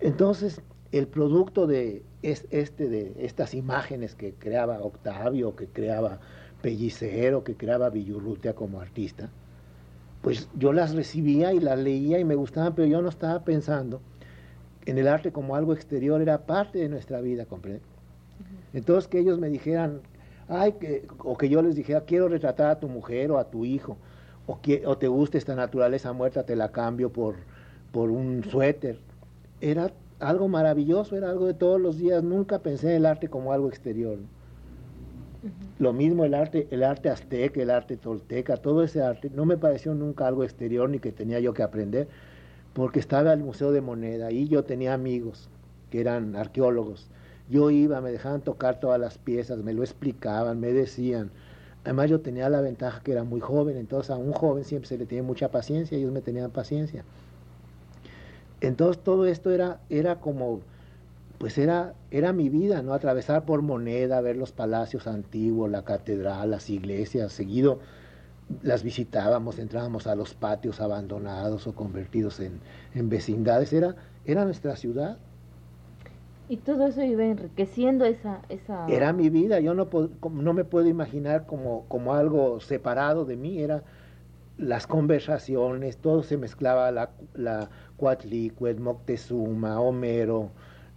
Entonces, 0.00 0.62
el 0.92 1.08
producto 1.08 1.66
de, 1.66 2.02
este, 2.22 2.88
de 2.88 3.12
estas 3.18 3.54
imágenes 3.54 4.14
que 4.14 4.34
creaba 4.34 4.80
Octavio, 4.80 5.56
que 5.56 5.66
creaba 5.66 6.20
Pellicero, 6.62 7.44
que 7.44 7.54
creaba 7.54 7.90
Villurrutia 7.90 8.54
como 8.54 8.80
artista, 8.80 9.30
pues 10.22 10.48
yo 10.58 10.72
las 10.72 10.94
recibía 10.94 11.52
y 11.52 11.60
las 11.60 11.78
leía 11.78 12.18
y 12.18 12.24
me 12.24 12.34
gustaban, 12.34 12.74
pero 12.74 12.88
yo 12.88 13.00
no 13.02 13.08
estaba 13.08 13.44
pensando 13.44 14.00
en 14.86 14.98
el 14.98 15.06
arte 15.06 15.32
como 15.32 15.54
algo 15.54 15.72
exterior, 15.72 16.20
era 16.20 16.46
parte 16.46 16.78
de 16.78 16.88
nuestra 16.88 17.20
vida, 17.20 17.46
¿comprende? 17.46 17.80
Entonces 18.72 19.08
que 19.08 19.18
ellos 19.18 19.38
me 19.38 19.48
dijeran, 19.48 20.00
ay, 20.48 20.72
que, 20.72 21.06
o 21.18 21.36
que 21.36 21.48
yo 21.48 21.62
les 21.62 21.76
dijera, 21.76 22.02
quiero 22.02 22.28
retratar 22.28 22.70
a 22.70 22.80
tu 22.80 22.88
mujer 22.88 23.30
o 23.30 23.38
a 23.38 23.50
tu 23.50 23.64
hijo, 23.64 23.96
o, 24.46 24.60
que, 24.60 24.86
o 24.86 24.96
te 24.96 25.08
gusta 25.08 25.38
esta 25.38 25.54
naturaleza 25.54 26.12
muerta, 26.12 26.44
te 26.44 26.56
la 26.56 26.72
cambio 26.72 27.12
por, 27.12 27.36
por 27.92 28.10
un 28.10 28.44
suéter. 28.44 28.98
Era 29.60 29.92
algo 30.20 30.48
maravilloso, 30.48 31.16
era 31.16 31.30
algo 31.30 31.46
de 31.46 31.54
todos 31.54 31.80
los 31.80 31.98
días, 31.98 32.22
nunca 32.22 32.60
pensé 32.60 32.90
en 32.90 32.96
el 32.96 33.06
arte 33.06 33.28
como 33.28 33.52
algo 33.52 33.68
exterior. 33.68 34.18
Lo 35.78 35.92
mismo 35.92 36.24
el 36.24 36.34
arte, 36.34 36.66
el 36.70 36.82
arte 36.82 37.10
azteca, 37.10 37.62
el 37.62 37.70
arte 37.70 37.96
tolteca, 37.96 38.56
todo 38.56 38.82
ese 38.82 39.02
arte, 39.02 39.30
no 39.32 39.44
me 39.44 39.56
pareció 39.56 39.94
nunca 39.94 40.26
algo 40.26 40.42
exterior 40.42 40.90
ni 40.90 40.98
que 40.98 41.12
tenía 41.12 41.38
yo 41.38 41.54
que 41.54 41.62
aprender, 41.62 42.08
porque 42.72 42.98
estaba 42.98 43.32
el 43.32 43.40
Museo 43.40 43.70
de 43.70 43.80
Moneda 43.80 44.32
y 44.32 44.48
yo 44.48 44.64
tenía 44.64 44.94
amigos 44.94 45.48
que 45.90 46.00
eran 46.00 46.34
arqueólogos. 46.34 47.08
Yo 47.48 47.70
iba, 47.70 48.00
me 48.00 48.10
dejaban 48.10 48.42
tocar 48.42 48.80
todas 48.80 49.00
las 49.00 49.16
piezas, 49.18 49.62
me 49.62 49.72
lo 49.72 49.82
explicaban, 49.82 50.60
me 50.60 50.72
decían. 50.72 51.30
Además 51.84 52.10
yo 52.10 52.20
tenía 52.20 52.48
la 52.50 52.60
ventaja 52.60 53.00
que 53.02 53.12
era 53.12 53.24
muy 53.24 53.40
joven, 53.40 53.76
entonces 53.76 54.10
a 54.10 54.16
un 54.16 54.32
joven 54.32 54.64
siempre 54.64 54.88
se 54.88 54.98
le 54.98 55.06
tiene 55.06 55.22
mucha 55.22 55.50
paciencia, 55.50 55.96
ellos 55.96 56.12
me 56.12 56.20
tenían 56.20 56.50
paciencia. 56.50 57.04
Entonces 58.60 59.02
todo 59.02 59.26
esto 59.26 59.50
era, 59.50 59.80
era 59.88 60.16
como 60.16 60.60
pues 61.38 61.56
era, 61.58 61.94
era 62.10 62.32
mi 62.32 62.48
vida, 62.48 62.82
¿no? 62.82 62.92
Atravesar 62.92 63.44
por 63.44 63.62
moneda, 63.62 64.20
ver 64.20 64.36
los 64.36 64.52
palacios 64.52 65.06
antiguos, 65.06 65.70
la 65.70 65.84
catedral, 65.84 66.50
las 66.50 66.68
iglesias, 66.68 67.32
seguido 67.32 67.78
las 68.62 68.82
visitábamos, 68.82 69.58
entrábamos 69.58 70.06
a 70.06 70.14
los 70.14 70.34
patios 70.34 70.80
abandonados 70.80 71.66
o 71.66 71.74
convertidos 71.74 72.40
en, 72.40 72.60
vecindades, 73.08 73.72
era, 73.72 73.94
era 74.24 74.44
nuestra 74.44 74.76
ciudad. 74.76 75.18
Y 76.48 76.56
todo 76.56 76.86
eso 76.86 77.02
iba 77.02 77.24
enriqueciendo 77.24 78.06
esa... 78.06 78.40
esa... 78.48 78.86
Era 78.88 79.12
mi 79.12 79.28
vida, 79.28 79.60
yo 79.60 79.74
no, 79.74 79.88
no 80.30 80.52
me 80.54 80.64
puedo 80.64 80.88
imaginar 80.88 81.44
como, 81.46 81.84
como 81.88 82.14
algo 82.14 82.58
separado 82.60 83.26
de 83.26 83.36
mí, 83.36 83.60
era 83.60 83.82
las 84.56 84.86
conversaciones, 84.86 85.98
todo 85.98 86.22
se 86.22 86.38
mezclaba, 86.38 86.90
la, 86.90 87.10
la 87.34 87.68
Cuatlicue, 87.96 88.74
Moctezuma, 88.74 89.78
Homero, 89.78 90.50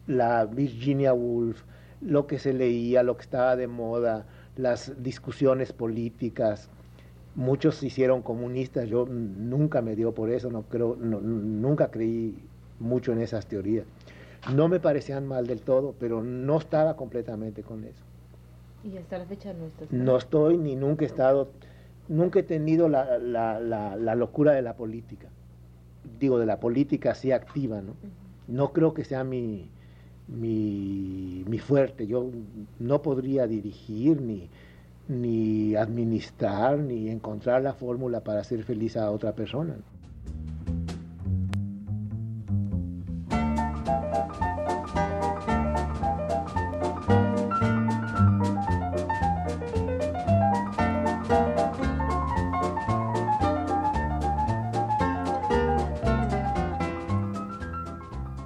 la 0.08 0.46
Virginia 0.46 1.14
Woolf, 1.14 1.64
lo 2.02 2.28
que 2.28 2.40
se 2.40 2.54
leía, 2.54 3.04
lo 3.04 3.16
que 3.16 3.24
estaba 3.24 3.56
de 3.56 3.68
moda, 3.68 4.26
las 4.56 5.02
discusiones 5.02 5.72
políticas. 5.74 6.70
Muchos 7.36 7.76
se 7.76 7.88
hicieron 7.88 8.22
comunistas, 8.22 8.90
yo 8.90 9.06
nunca 9.06 9.82
me 9.82 9.96
dio 9.96 10.14
por 10.14 10.32
eso, 10.32 10.50
no 10.50 10.64
creo, 10.64 10.96
nunca 10.96 11.90
creí 11.90 12.36
mucho 12.80 13.14
en 13.14 13.22
esas 13.22 13.46
teorías. 13.46 13.86
No 14.54 14.68
me 14.68 14.80
parecían 14.80 15.28
mal 15.28 15.48
del 15.48 15.62
todo, 15.62 15.94
pero 16.00 16.24
no 16.24 16.58
estaba 16.58 16.96
completamente 16.96 17.62
con 17.62 17.84
eso. 17.84 18.04
Y 18.84 18.98
hasta 18.98 19.20
la 19.20 19.26
fecha 19.26 19.54
no 19.54 19.68
estás. 19.68 19.92
No 19.92 20.18
estoy 20.18 20.58
ni 20.58 20.76
nunca 20.76 21.06
he 21.06 21.08
estado, 21.08 21.50
nunca 22.10 22.40
he 22.40 22.44
tenido 22.44 22.90
la, 22.90 23.20
la, 23.20 23.60
la, 23.60 24.16
locura 24.16 24.54
de 24.54 24.64
la 24.64 24.76
política. 24.76 25.28
Digo, 26.20 26.40
de 26.40 26.48
la 26.48 26.60
política 26.60 27.12
así 27.12 27.32
activa, 27.32 27.82
¿no? 27.82 27.94
No 28.48 28.74
creo 28.74 28.96
que 28.96 29.04
sea 29.04 29.24
mi, 29.24 29.70
mi, 30.32 31.44
mi 31.48 31.60
fuerte. 31.60 32.08
Yo 32.08 32.30
no 32.80 33.02
podría 33.02 33.48
dirigir 33.48 34.22
ni, 34.22 34.50
ni 35.08 35.76
administrar 35.76 36.80
ni 36.80 37.10
encontrar 37.10 37.62
la 37.62 37.74
fórmula 37.74 38.24
para 38.24 38.42
hacer 38.42 38.64
feliz 38.64 38.98
a 38.98 39.12
otra 39.12 39.34
persona. 39.34 39.76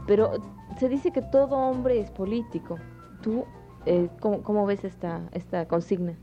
Pero 0.08 0.55
se 0.86 0.89
dice 0.89 1.12
que 1.12 1.24
todo 1.24 1.56
hombre 1.56 2.00
es 2.00 2.12
político. 2.12 2.77
¿Tú 3.24 3.44
eh, 3.88 4.08
¿cómo, 4.20 4.68
ves 4.68 4.84
esta, 4.84 5.27
esta 5.32 5.68
consigna? 5.68 6.13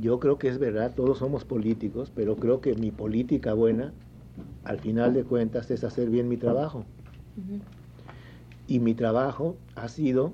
Yo 0.00 0.18
creo 0.18 0.38
que 0.38 0.48
es 0.48 0.58
verdad, 0.58 0.94
todos 0.94 1.18
somos 1.18 1.44
políticos, 1.44 2.10
pero 2.14 2.36
creo 2.36 2.62
que 2.62 2.74
mi 2.74 2.90
política 2.90 3.52
buena, 3.52 3.92
al 4.64 4.78
final 4.80 5.12
de 5.12 5.24
cuentas, 5.24 5.70
es 5.70 5.84
hacer 5.84 6.08
bien 6.08 6.26
mi 6.26 6.38
trabajo. 6.38 6.86
Y 8.66 8.78
mi 8.78 8.94
trabajo 8.94 9.56
ha 9.74 9.88
sido, 9.88 10.32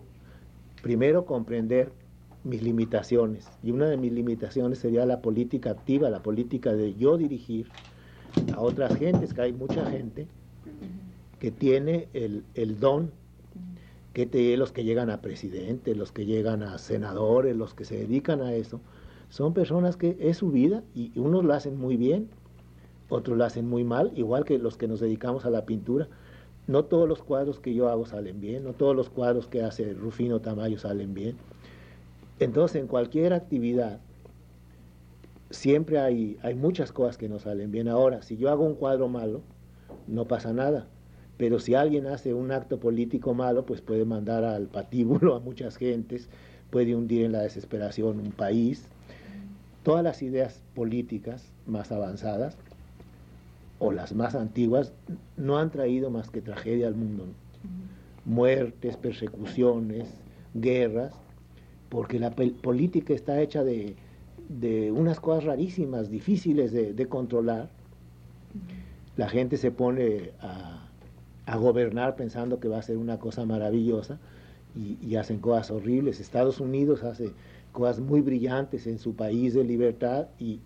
primero, 0.81 1.25
comprender 1.25 1.91
mis 2.45 2.63
limitaciones. 2.63 3.51
Y 3.65 3.73
una 3.73 3.89
de 3.89 3.97
mis 3.97 4.13
limitaciones 4.13 4.79
sería 4.79 5.05
la 5.05 5.21
política 5.21 5.71
activa, 5.71 6.11
la 6.11 6.23
política 6.23 6.75
de 6.75 6.95
yo 6.95 7.19
dirigir 7.19 7.67
a 8.55 8.61
otras 8.61 8.95
gentes, 8.95 9.35
que 9.35 9.43
hay 9.43 9.53
mucha 9.53 9.85
gente 9.91 10.29
que 11.41 11.51
tiene 11.51 12.09
el, 12.13 12.79
don, 12.79 13.11
que 14.15 14.57
los 14.57 14.71
que 14.73 14.85
llegan 14.85 15.11
a 15.11 15.21
presidente, 15.21 15.95
los 15.97 16.13
que 16.13 16.25
llegan 16.25 16.63
a 16.63 16.79
senadores, 16.79 17.57
los 17.57 17.75
que 17.75 17.85
se 17.85 17.97
dedican 17.97 18.41
a 18.41 18.55
eso, 18.55 18.81
son 19.29 19.53
personas 19.53 19.97
que 19.97 20.17
es 20.21 20.39
su 20.39 20.53
vida 20.53 20.85
y 20.95 21.13
unos 21.19 21.45
lo 21.45 21.53
hacen 21.53 21.77
muy 21.77 21.97
bien, 21.97 22.29
otros 23.09 23.37
lo 23.37 23.45
hacen 23.45 23.69
muy 23.69 23.83
mal, 23.83 24.13
igual 24.15 24.45
que 24.45 24.59
los 24.59 24.77
que 24.77 24.87
nos 24.87 25.01
dedicamos 25.01 25.45
a 25.45 25.51
la 25.51 25.67
pintura. 25.67 26.09
No 26.69 26.85
todos 26.85 27.09
los 27.09 27.23
cuadros 27.23 27.59
que 27.59 27.75
yo 27.75 27.89
hago 27.89 28.07
salen 28.07 28.41
bien, 28.41 28.65
no 28.65 28.73
todos 28.73 28.95
los 28.95 29.11
cuadros 29.11 29.49
que 29.49 29.63
hace 29.63 29.93
Rufino 29.93 30.41
Tamayo 30.41 30.79
salen 30.79 31.13
bien. 31.13 31.37
Entonces, 32.39 32.81
en 32.81 32.87
cualquier 32.87 33.33
actividad, 33.33 34.01
siempre 35.51 35.99
hay, 35.99 36.39
hay 36.43 36.55
muchas 36.55 36.93
cosas 36.93 37.19
que 37.19 37.29
no 37.29 37.39
salen 37.41 37.71
bien. 37.71 37.89
Ahora, 37.89 38.23
si 38.23 38.37
yo 38.37 38.51
hago 38.51 38.65
un 38.65 38.77
cuadro 38.77 39.09
malo, 39.09 39.43
no 40.07 40.27
pasa 40.27 40.53
nada. 40.53 40.87
Pero 41.37 41.59
si 41.59 41.75
alguien 41.75 42.07
hace 42.07 42.33
un 42.33 42.53
acto 42.53 42.79
político 42.79 43.35
malo, 43.35 43.67
pues 43.67 43.81
puede 43.81 44.05
mandar 44.05 44.45
al 44.45 44.67
patíbulo 44.67 45.35
a 45.35 45.41
muchas 45.41 45.77
gentes, 45.77 46.29
puede 46.71 46.95
hundir 46.95 47.25
en 47.25 47.33
la 47.33 47.43
desesperación 47.43 48.21
un 48.21 48.33
país. 48.33 48.87
Todas 49.83 50.05
las 50.05 50.23
ideas 50.23 50.63
políticas 50.75 51.53
más 51.67 51.93
avanzadas 51.93 52.57
o 53.79 53.93
las 53.93 54.15
más 54.15 54.35
antiguas 54.35 54.93
no 55.37 55.59
han 55.59 55.71
traído 55.71 56.11
más 56.11 56.31
que 56.31 56.41
tragedia 56.41 56.87
al 56.87 56.95
mundo. 56.95 57.27
Muertes, 58.25 58.97
persecuciones, 58.97 60.09
guerras, 60.55 61.13
porque 61.91 62.19
la 62.19 62.31
política 62.31 63.13
está 63.13 63.41
hecha 63.43 63.63
de, 63.63 63.97
unas 64.93 65.21
cosas 65.21 65.45
rarísimas, 65.45 66.11
difíciles 66.11 66.73
de 66.73 67.07
controlar. 67.07 67.69
La 69.17 69.29
gente 69.29 69.57
se 69.59 69.71
pone 69.71 70.31
a 70.41 70.89
a 71.47 71.57
gobernar 71.57 72.17
pensando 72.17 72.61
que 72.61 72.69
va 72.69 72.79
a 72.79 72.83
ser 72.83 72.97
una 72.97 73.19
cosa 73.19 73.45
maravillosa 73.45 74.19
y, 74.77 75.15
hacen 75.17 75.39
cosas 75.39 75.71
horribles. 75.71 76.21
Estados 76.21 76.61
Unidos 76.61 77.05
hace 77.05 77.33
cosas 77.73 78.01
muy 78.01 78.21
brillantes 78.23 78.87
en 78.87 78.99
su 78.99 79.15
país 79.15 79.55
de 79.55 79.65
libertad 79.65 80.27
y, 80.39 80.61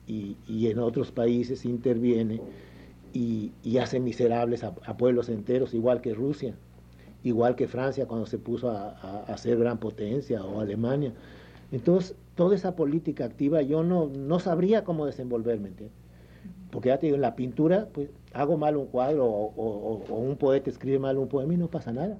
en 0.46 0.78
otros 0.78 1.10
países 1.12 1.64
interviene 1.64 2.40
y, 3.12 3.52
hace 3.78 4.00
miserables 4.00 4.64
a, 4.64 4.72
pueblos 4.96 5.28
enteros, 5.28 5.74
igual 5.74 6.00
que 6.00 6.14
Rusia, 6.14 6.54
igual 7.22 7.56
que 7.56 7.68
Francia 7.68 8.06
cuando 8.06 8.26
se 8.26 8.38
puso 8.38 8.70
a, 8.70 9.36
ser 9.36 9.58
gran 9.58 9.78
potencia 9.78 10.42
o 10.44 10.60
Alemania. 10.60 11.12
Entonces, 11.70 12.16
toda 12.34 12.54
esa 12.56 12.76
política 12.76 13.26
activa 13.26 13.60
yo 13.60 13.82
no, 13.82 14.06
no 14.06 14.38
sabría 14.38 14.84
cómo 14.84 15.04
desenvolverme. 15.04 15.70
Porque 16.70 16.88
ya 16.88 16.98
te 16.98 17.06
digo, 17.06 17.16
en 17.16 17.22
la 17.22 17.36
pintura, 17.36 17.88
pues 17.92 18.08
hago 18.32 18.56
mal 18.56 18.76
un 18.76 18.86
cuadro 18.86 19.24
o, 19.26 20.04
un 20.08 20.36
poeta 20.36 20.70
escribe 20.70 20.98
mal 20.98 21.18
un 21.18 21.28
poema 21.28 21.54
y 21.54 21.56
no 21.56 21.68
pasa 21.68 21.92
nada. 21.92 22.18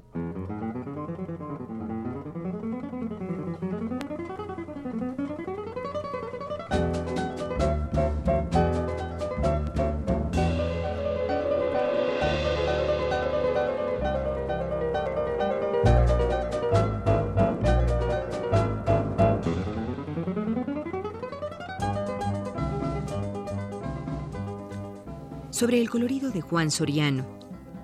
Sobre 25.59 25.81
el 25.81 25.90
colorido 25.90 26.31
de 26.31 26.40
Juan 26.40 26.71
Soriano, 26.71 27.27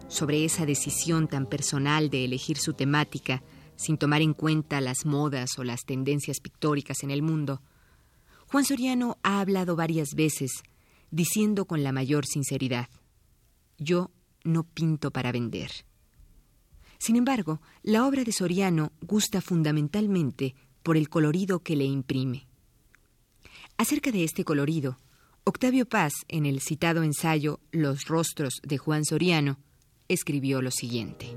sobre 0.06 0.44
esa 0.44 0.64
decisión 0.64 1.26
tan 1.26 1.46
personal 1.46 2.08
de 2.08 2.24
elegir 2.24 2.56
su 2.56 2.72
temática 2.72 3.42
sin 3.74 3.98
tomar 3.98 4.22
en 4.22 4.32
cuenta 4.32 4.80
las 4.80 5.04
modas 5.04 5.58
o 5.58 5.64
las 5.64 5.84
tendencias 5.84 6.38
pictóricas 6.38 7.02
en 7.02 7.10
el 7.10 7.20
mundo, 7.20 7.62
Juan 8.46 8.64
Soriano 8.64 9.18
ha 9.24 9.40
hablado 9.40 9.74
varias 9.74 10.14
veces, 10.14 10.62
diciendo 11.10 11.64
con 11.64 11.82
la 11.82 11.90
mayor 11.90 12.26
sinceridad, 12.26 12.88
yo 13.76 14.12
no 14.44 14.62
pinto 14.62 15.10
para 15.10 15.32
vender. 15.32 15.72
Sin 16.98 17.16
embargo, 17.16 17.60
la 17.82 18.06
obra 18.06 18.22
de 18.22 18.30
Soriano 18.30 18.92
gusta 19.00 19.40
fundamentalmente 19.40 20.54
por 20.84 20.96
el 20.96 21.08
colorido 21.08 21.58
que 21.58 21.74
le 21.74 21.86
imprime. 21.86 22.46
Acerca 23.76 24.12
de 24.12 24.22
este 24.22 24.44
colorido, 24.44 25.00
Octavio 25.46 25.86
Paz, 25.86 26.14
en 26.28 26.46
el 26.46 26.62
citado 26.62 27.02
ensayo 27.02 27.60
Los 27.70 28.06
rostros 28.06 28.62
de 28.62 28.78
Juan 28.78 29.04
Soriano, 29.04 29.58
escribió 30.08 30.62
lo 30.62 30.70
siguiente. 30.70 31.36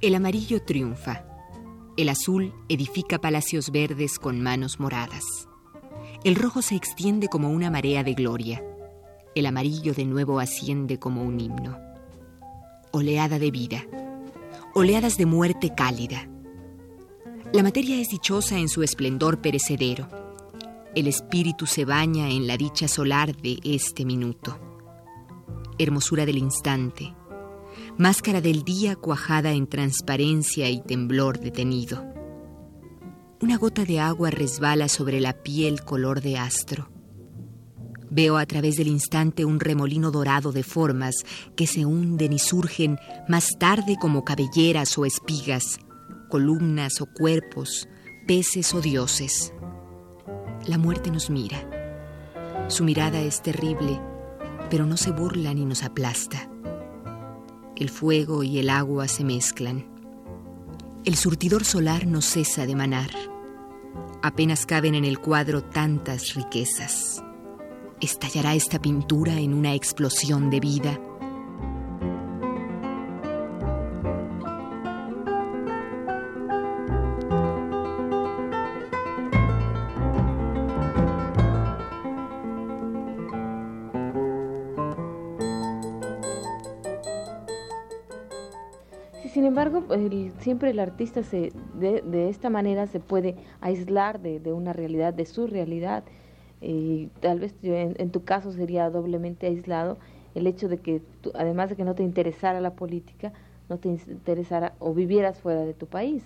El 0.00 0.16
amarillo 0.16 0.60
triunfa. 0.62 1.24
El 1.96 2.08
azul 2.08 2.52
edifica 2.68 3.20
palacios 3.20 3.70
verdes 3.70 4.18
con 4.18 4.40
manos 4.40 4.80
moradas. 4.80 5.46
El 6.26 6.34
rojo 6.34 6.60
se 6.60 6.74
extiende 6.74 7.28
como 7.28 7.52
una 7.52 7.70
marea 7.70 8.02
de 8.02 8.14
gloria. 8.14 8.60
El 9.36 9.46
amarillo 9.46 9.94
de 9.94 10.04
nuevo 10.04 10.40
asciende 10.40 10.98
como 10.98 11.22
un 11.22 11.38
himno. 11.38 11.78
Oleada 12.90 13.38
de 13.38 13.52
vida. 13.52 13.84
Oleadas 14.74 15.18
de 15.18 15.24
muerte 15.24 15.72
cálida. 15.76 16.28
La 17.52 17.62
materia 17.62 18.00
es 18.00 18.08
dichosa 18.08 18.58
en 18.58 18.68
su 18.68 18.82
esplendor 18.82 19.40
perecedero. 19.40 20.08
El 20.96 21.06
espíritu 21.06 21.64
se 21.64 21.84
baña 21.84 22.28
en 22.28 22.48
la 22.48 22.56
dicha 22.56 22.88
solar 22.88 23.36
de 23.36 23.60
este 23.62 24.04
minuto. 24.04 24.58
Hermosura 25.78 26.26
del 26.26 26.38
instante. 26.38 27.14
Máscara 27.98 28.40
del 28.40 28.64
día 28.64 28.96
cuajada 28.96 29.52
en 29.52 29.68
transparencia 29.68 30.68
y 30.70 30.80
temblor 30.80 31.38
detenido 31.38 32.15
una 33.40 33.58
gota 33.58 33.84
de 33.84 34.00
agua 34.00 34.30
resbala 34.30 34.88
sobre 34.88 35.20
la 35.20 35.34
piel 35.34 35.82
color 35.82 36.22
de 36.22 36.38
astro. 36.38 36.88
Veo 38.08 38.38
a 38.38 38.46
través 38.46 38.76
del 38.76 38.86
instante 38.86 39.44
un 39.44 39.60
remolino 39.60 40.10
dorado 40.10 40.52
de 40.52 40.62
formas 40.62 41.16
que 41.54 41.66
se 41.66 41.84
hunden 41.84 42.32
y 42.32 42.38
surgen 42.38 42.98
más 43.28 43.58
tarde 43.58 43.96
como 44.00 44.24
cabelleras 44.24 44.96
o 44.96 45.04
espigas, 45.04 45.80
columnas 46.30 47.00
o 47.02 47.06
cuerpos, 47.06 47.88
peces 48.26 48.72
o 48.72 48.80
dioses. 48.80 49.52
La 50.66 50.78
muerte 50.78 51.10
nos 51.10 51.28
mira. 51.28 51.68
Su 52.68 52.84
mirada 52.84 53.20
es 53.20 53.42
terrible, 53.42 54.00
pero 54.70 54.86
no 54.86 54.96
se 54.96 55.10
burla 55.10 55.52
ni 55.52 55.66
nos 55.66 55.82
aplasta. 55.82 56.48
El 57.76 57.90
fuego 57.90 58.42
y 58.42 58.58
el 58.58 58.70
agua 58.70 59.08
se 59.08 59.24
mezclan. 59.24 59.95
El 61.06 61.14
surtidor 61.14 61.64
solar 61.64 62.04
no 62.04 62.20
cesa 62.20 62.66
de 62.66 62.74
manar. 62.74 63.10
Apenas 64.24 64.66
caben 64.66 64.96
en 64.96 65.04
el 65.04 65.20
cuadro 65.20 65.62
tantas 65.62 66.34
riquezas. 66.34 67.22
¿Estallará 68.00 68.56
esta 68.56 68.82
pintura 68.82 69.38
en 69.38 69.54
una 69.54 69.74
explosión 69.74 70.50
de 70.50 70.58
vida? 70.58 71.00
Embargo, 89.46 89.84
siempre 90.38 90.70
el 90.70 90.78
artista 90.78 91.22
se, 91.22 91.52
de, 91.74 92.28
esta 92.28 92.50
manera 92.50 92.86
se 92.86 93.00
puede 93.00 93.36
aislar 93.60 94.20
de, 94.20 94.52
una 94.52 94.72
realidad, 94.72 95.12
de 95.14 95.26
su 95.26 95.46
realidad. 95.46 96.04
Y 96.60 97.08
tal 97.20 97.40
vez 97.40 97.54
en, 97.62 98.10
tu 98.10 98.24
caso 98.24 98.52
sería 98.52 98.88
doblemente 98.90 99.46
aislado 99.46 99.98
el 100.34 100.46
hecho 100.46 100.68
de 100.68 100.78
que, 100.78 101.02
además 101.34 101.70
de 101.70 101.76
que 101.76 101.84
no 101.84 101.94
te 101.94 102.02
interesara 102.02 102.60
la 102.60 102.74
política, 102.74 103.32
no 103.68 103.78
te 103.78 103.88
interesara 103.88 104.74
o 104.78 104.94
vivieras 104.94 105.38
fuera 105.40 105.64
de 105.64 105.74
tu 105.74 105.86
país, 105.86 106.22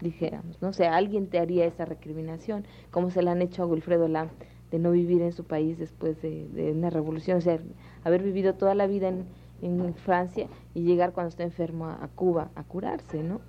dijéramos. 0.00 0.60
No 0.60 0.72
sé, 0.72 0.86
alguien 0.86 1.28
te 1.28 1.38
haría 1.38 1.66
esa 1.66 1.84
recriminación, 1.84 2.64
como 2.90 3.10
se 3.10 3.22
la 3.22 3.32
han 3.32 3.42
hecho 3.42 3.62
a 3.62 3.66
Wilfredo 3.66 4.08
Lam, 4.08 4.28
de 4.70 4.78
no 4.78 4.90
vivir 4.90 5.22
en 5.22 5.32
su 5.32 5.44
país 5.44 5.78
después 5.78 6.20
de, 6.22 6.48
de 6.48 6.72
una 6.72 6.90
revolución, 6.90 7.38
o 7.38 7.40
sea, 7.40 7.58
haber 8.04 8.22
vivido 8.22 8.54
toda 8.54 8.74
la 8.74 8.86
vida 8.86 9.08
en 9.08 9.24
en 9.62 9.94
Francia 9.94 10.46
y 10.74 10.82
llegar 10.82 11.12
cuando 11.12 11.28
está 11.28 11.42
enfermo 11.42 11.86
a, 11.86 12.08
Cuba 12.14 12.50
a 12.54 12.62
curarse, 12.64 13.22
¿no? 13.22 13.40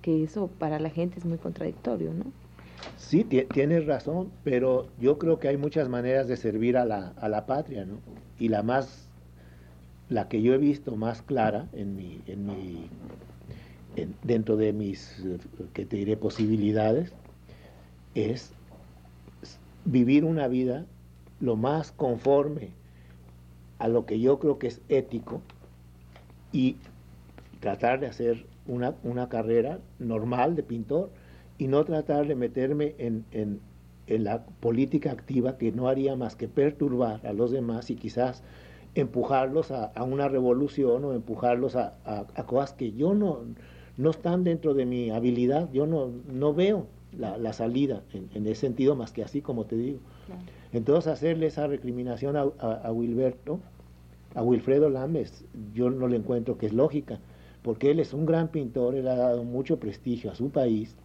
Que 0.00 0.24
eso 0.24 0.48
para 0.58 0.78
la 0.78 0.90
gente 0.90 1.18
es 1.18 1.24
muy 1.24 1.38
contradictorio, 1.38 2.12
¿no? 2.12 2.24
Sí, 2.96 3.24
tienes 3.24 3.86
razón, 3.86 4.30
pero 4.42 4.88
yo 4.98 5.18
creo 5.18 5.38
que 5.38 5.48
hay 5.48 5.56
muchas 5.56 5.88
maneras 5.88 6.26
de 6.28 6.36
servir 6.36 6.76
a 6.76 6.84
la, 6.84 7.12
a 7.16 7.28
la 7.28 7.46
patria, 7.46 7.84
¿no? 7.84 7.98
Y 8.38 8.48
la 8.48 8.62
más, 8.62 9.08
la 10.08 10.28
que 10.28 10.42
yo 10.42 10.54
he 10.54 10.58
visto 10.58 10.96
más 10.96 11.22
clara 11.22 11.68
en 11.72 11.94
mi, 11.94 12.20
en 12.26 12.46
mi, 12.46 12.90
dentro 14.22 14.56
de 14.56 14.72
mis, 14.72 15.22
que 15.72 15.86
te 15.86 15.96
diré, 15.96 16.16
posibilidades, 16.16 17.12
es 18.14 18.52
vivir 19.84 20.24
una 20.24 20.48
vida 20.48 20.86
lo 21.40 21.56
más 21.56 21.92
conforme 21.92 22.70
a 23.82 23.88
lo 23.88 24.06
que 24.06 24.20
yo 24.20 24.38
creo 24.38 24.60
que 24.60 24.68
es 24.68 24.80
ético 24.88 25.42
y 26.52 26.76
tratar 27.58 27.98
de 27.98 28.06
hacer 28.06 28.46
una, 28.68 28.94
una 29.02 29.28
carrera 29.28 29.80
normal 29.98 30.54
de 30.54 30.62
pintor 30.62 31.10
y 31.58 31.66
no 31.66 31.84
tratar 31.84 32.28
de 32.28 32.36
meterme 32.36 32.94
en, 32.98 33.24
en, 33.32 33.60
la 34.06 34.44
política 34.44 35.10
activa 35.10 35.58
que 35.58 35.72
no 35.72 35.88
haría 35.88 36.14
más 36.14 36.36
que 36.36 36.46
perturbar 36.46 37.26
a 37.26 37.32
los 37.32 37.50
demás 37.50 37.90
y 37.90 37.96
quizás 37.96 38.44
empujarlos 38.94 39.72
a, 39.72 39.90
una 40.04 40.28
revolución 40.28 41.04
o 41.04 41.12
empujarlos 41.12 41.74
a, 41.74 41.94
a, 42.04 42.46
cosas 42.46 42.74
que 42.74 42.92
yo 42.92 43.14
no, 43.14 43.40
no 43.96 44.10
están 44.10 44.44
dentro 44.44 44.74
de 44.74 44.86
mi 44.86 45.10
habilidad, 45.10 45.68
yo 45.72 45.86
no, 45.86 46.08
no 46.30 46.54
veo 46.54 46.86
la, 47.18 47.52
salida 47.52 48.02
en, 48.12 48.46
ese 48.46 48.60
sentido 48.60 48.94
más 48.94 49.10
que 49.10 49.24
así 49.24 49.40
como 49.40 49.64
te 49.64 49.76
digo. 49.76 49.98
Entonces 50.72 51.12
hacerle 51.12 51.46
esa 51.46 51.66
recriminación 51.66 52.36
a, 52.36 52.42
a 52.42 52.92
Wilberto 52.92 53.60
a 54.34 54.42
Wilfredo 54.42 54.88
Lames 54.88 55.44
yo 55.74 55.90
no 55.90 56.08
le 56.08 56.16
encuentro 56.16 56.56
que 56.58 56.66
es 56.66 56.72
lógica, 56.72 57.18
porque 57.62 57.90
él 57.90 58.00
es 58.00 58.12
un 58.12 58.26
gran 58.26 58.48
pintor, 58.48 58.94
él 58.94 59.08
ha 59.08 59.16
dado 59.16 59.44
mucho 59.44 59.78
prestigio 59.78 60.30
a 60.30 60.34
su 60.34 60.50
país 60.50 60.96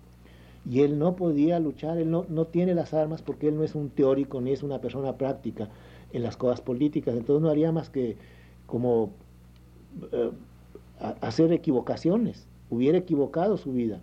y 0.70 0.82
él 0.82 1.00
no 1.00 1.16
podía 1.16 1.60
luchar, 1.60 1.98
él 1.98 2.10
no, 2.12 2.46
tiene 2.46 2.74
las 2.74 2.94
armas 2.94 3.22
porque 3.22 3.48
él 3.48 3.56
no 3.56 3.64
es 3.64 3.76
un 3.76 3.90
teórico 3.90 4.42
ni 4.42 4.52
es 4.52 4.64
una 4.64 4.80
persona 4.80 5.18
práctica 5.18 5.70
en 6.14 6.24
las 6.24 6.38
cosas 6.38 6.62
políticas, 6.62 7.16
entonces 7.16 7.42
no 7.42 7.50
haría 7.50 7.72
más 7.72 7.90
que 7.90 8.18
como 8.66 9.12
eh, 10.12 10.32
hacer 11.22 11.52
equivocaciones, 11.54 12.48
hubiera 12.70 12.98
equivocado 12.98 13.58
su 13.58 13.72
vida. 13.72 14.02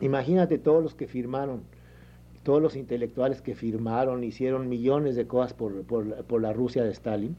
Imagínate 0.00 0.58
todos 0.58 0.82
los 0.82 0.94
que 0.94 1.06
firmaron, 1.06 1.62
todos 2.46 2.62
los 2.62 2.76
intelectuales 2.76 3.42
que 3.42 3.54
firmaron, 3.54 4.24
hicieron 4.24 4.70
millones 4.70 5.16
de 5.16 5.26
cosas 5.26 5.52
por, 5.52 5.82
por 5.84 6.40
la 6.40 6.52
Rusia 6.54 6.82
de 6.82 6.90
Stalin 6.92 7.36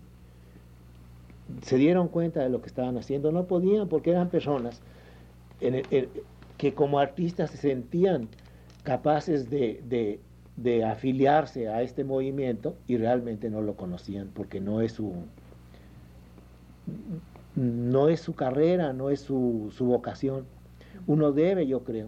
se 1.63 1.77
dieron 1.77 2.07
cuenta 2.07 2.41
de 2.41 2.49
lo 2.49 2.61
que 2.61 2.67
estaban 2.67 2.97
haciendo, 2.97 3.31
no 3.31 3.45
podían 3.45 3.87
porque 3.87 4.11
eran 4.11 4.29
personas 4.29 4.81
que 6.57 6.73
como 6.73 6.99
artistas 6.99 7.51
se 7.51 7.57
sentían 7.57 8.27
capaces 8.83 9.49
de, 9.49 10.19
afiliarse 10.85 11.69
a 11.69 11.81
este 11.81 12.03
movimiento 12.03 12.75
y 12.87 12.97
realmente 12.97 13.49
no 13.49 13.61
lo 13.61 13.75
conocían 13.75 14.29
porque 14.33 14.59
no 14.59 14.81
es 14.81 14.93
su 14.93 15.13
no 17.55 18.07
es 18.07 18.21
su 18.21 18.35
carrera, 18.35 18.93
no 18.93 19.09
es 19.09 19.21
su, 19.21 19.73
vocación. 19.79 20.45
Uno 21.07 21.31
debe, 21.31 21.65
yo 21.65 21.83
creo, 21.83 22.07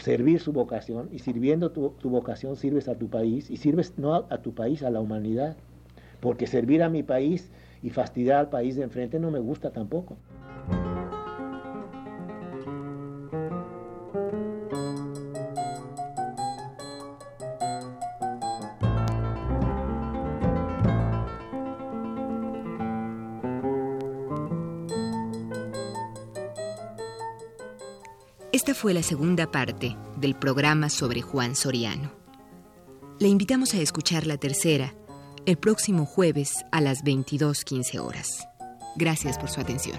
servir 0.00 0.40
su 0.40 0.52
vocación 0.52 1.08
y 1.12 1.18
sirviendo 1.20 1.70
tu, 1.70 1.94
vocación 2.02 2.56
sirves 2.56 2.88
a 2.88 2.96
tu 2.96 3.08
país 3.08 3.50
y 3.50 3.56
sirves 3.56 3.94
no 3.98 4.14
a, 4.14 4.42
tu 4.42 4.54
país, 4.54 4.82
a 4.82 4.90
la 4.90 5.00
humanidad. 5.00 5.56
Porque 6.20 6.46
servir 6.46 6.82
a 6.82 6.88
mi 6.88 7.02
país 7.02 7.50
y 7.82 7.90
fastidiar 7.90 8.38
al 8.38 8.48
país 8.50 8.76
de 8.76 8.82
enfrente 8.82 9.18
no 9.18 9.30
me 9.30 9.38
gusta 9.38 9.70
tampoco. 9.70 10.16
Fue 28.80 28.94
la 28.94 29.02
segunda 29.02 29.50
parte 29.50 29.94
del 30.16 30.34
programa 30.34 30.88
sobre 30.88 31.20
Juan 31.20 31.54
Soriano. 31.54 32.12
Le 33.18 33.28
invitamos 33.28 33.74
a 33.74 33.80
escuchar 33.82 34.26
la 34.26 34.38
tercera 34.38 34.94
el 35.44 35.58
próximo 35.58 36.06
jueves 36.06 36.64
a 36.72 36.80
las 36.80 37.04
22.15 37.04 37.98
horas. 38.00 38.48
Gracias 38.96 39.38
por 39.38 39.50
su 39.50 39.60
atención. 39.60 39.98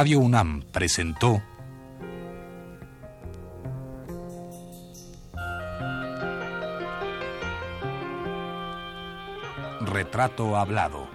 Radio 0.00 0.20
UNAM 0.20 0.62
presentó 0.72 1.42
Retrato 9.82 10.56
Hablado. 10.56 11.06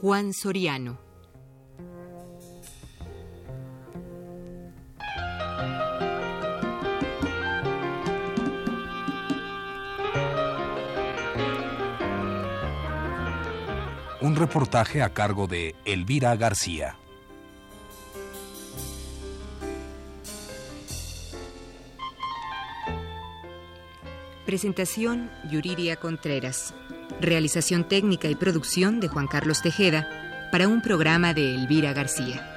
Juan 0.00 0.32
Soriano. 0.32 1.05
Un 14.18 14.34
reportaje 14.34 15.02
a 15.02 15.10
cargo 15.10 15.46
de 15.46 15.74
Elvira 15.84 16.34
García. 16.36 16.96
Presentación 24.46 25.30
Yuriria 25.50 25.96
Contreras. 25.96 26.72
Realización 27.20 27.86
técnica 27.86 28.28
y 28.28 28.34
producción 28.34 29.00
de 29.00 29.08
Juan 29.08 29.26
Carlos 29.26 29.60
Tejeda 29.60 30.08
para 30.50 30.66
un 30.66 30.80
programa 30.80 31.34
de 31.34 31.54
Elvira 31.54 31.92
García. 31.92 32.55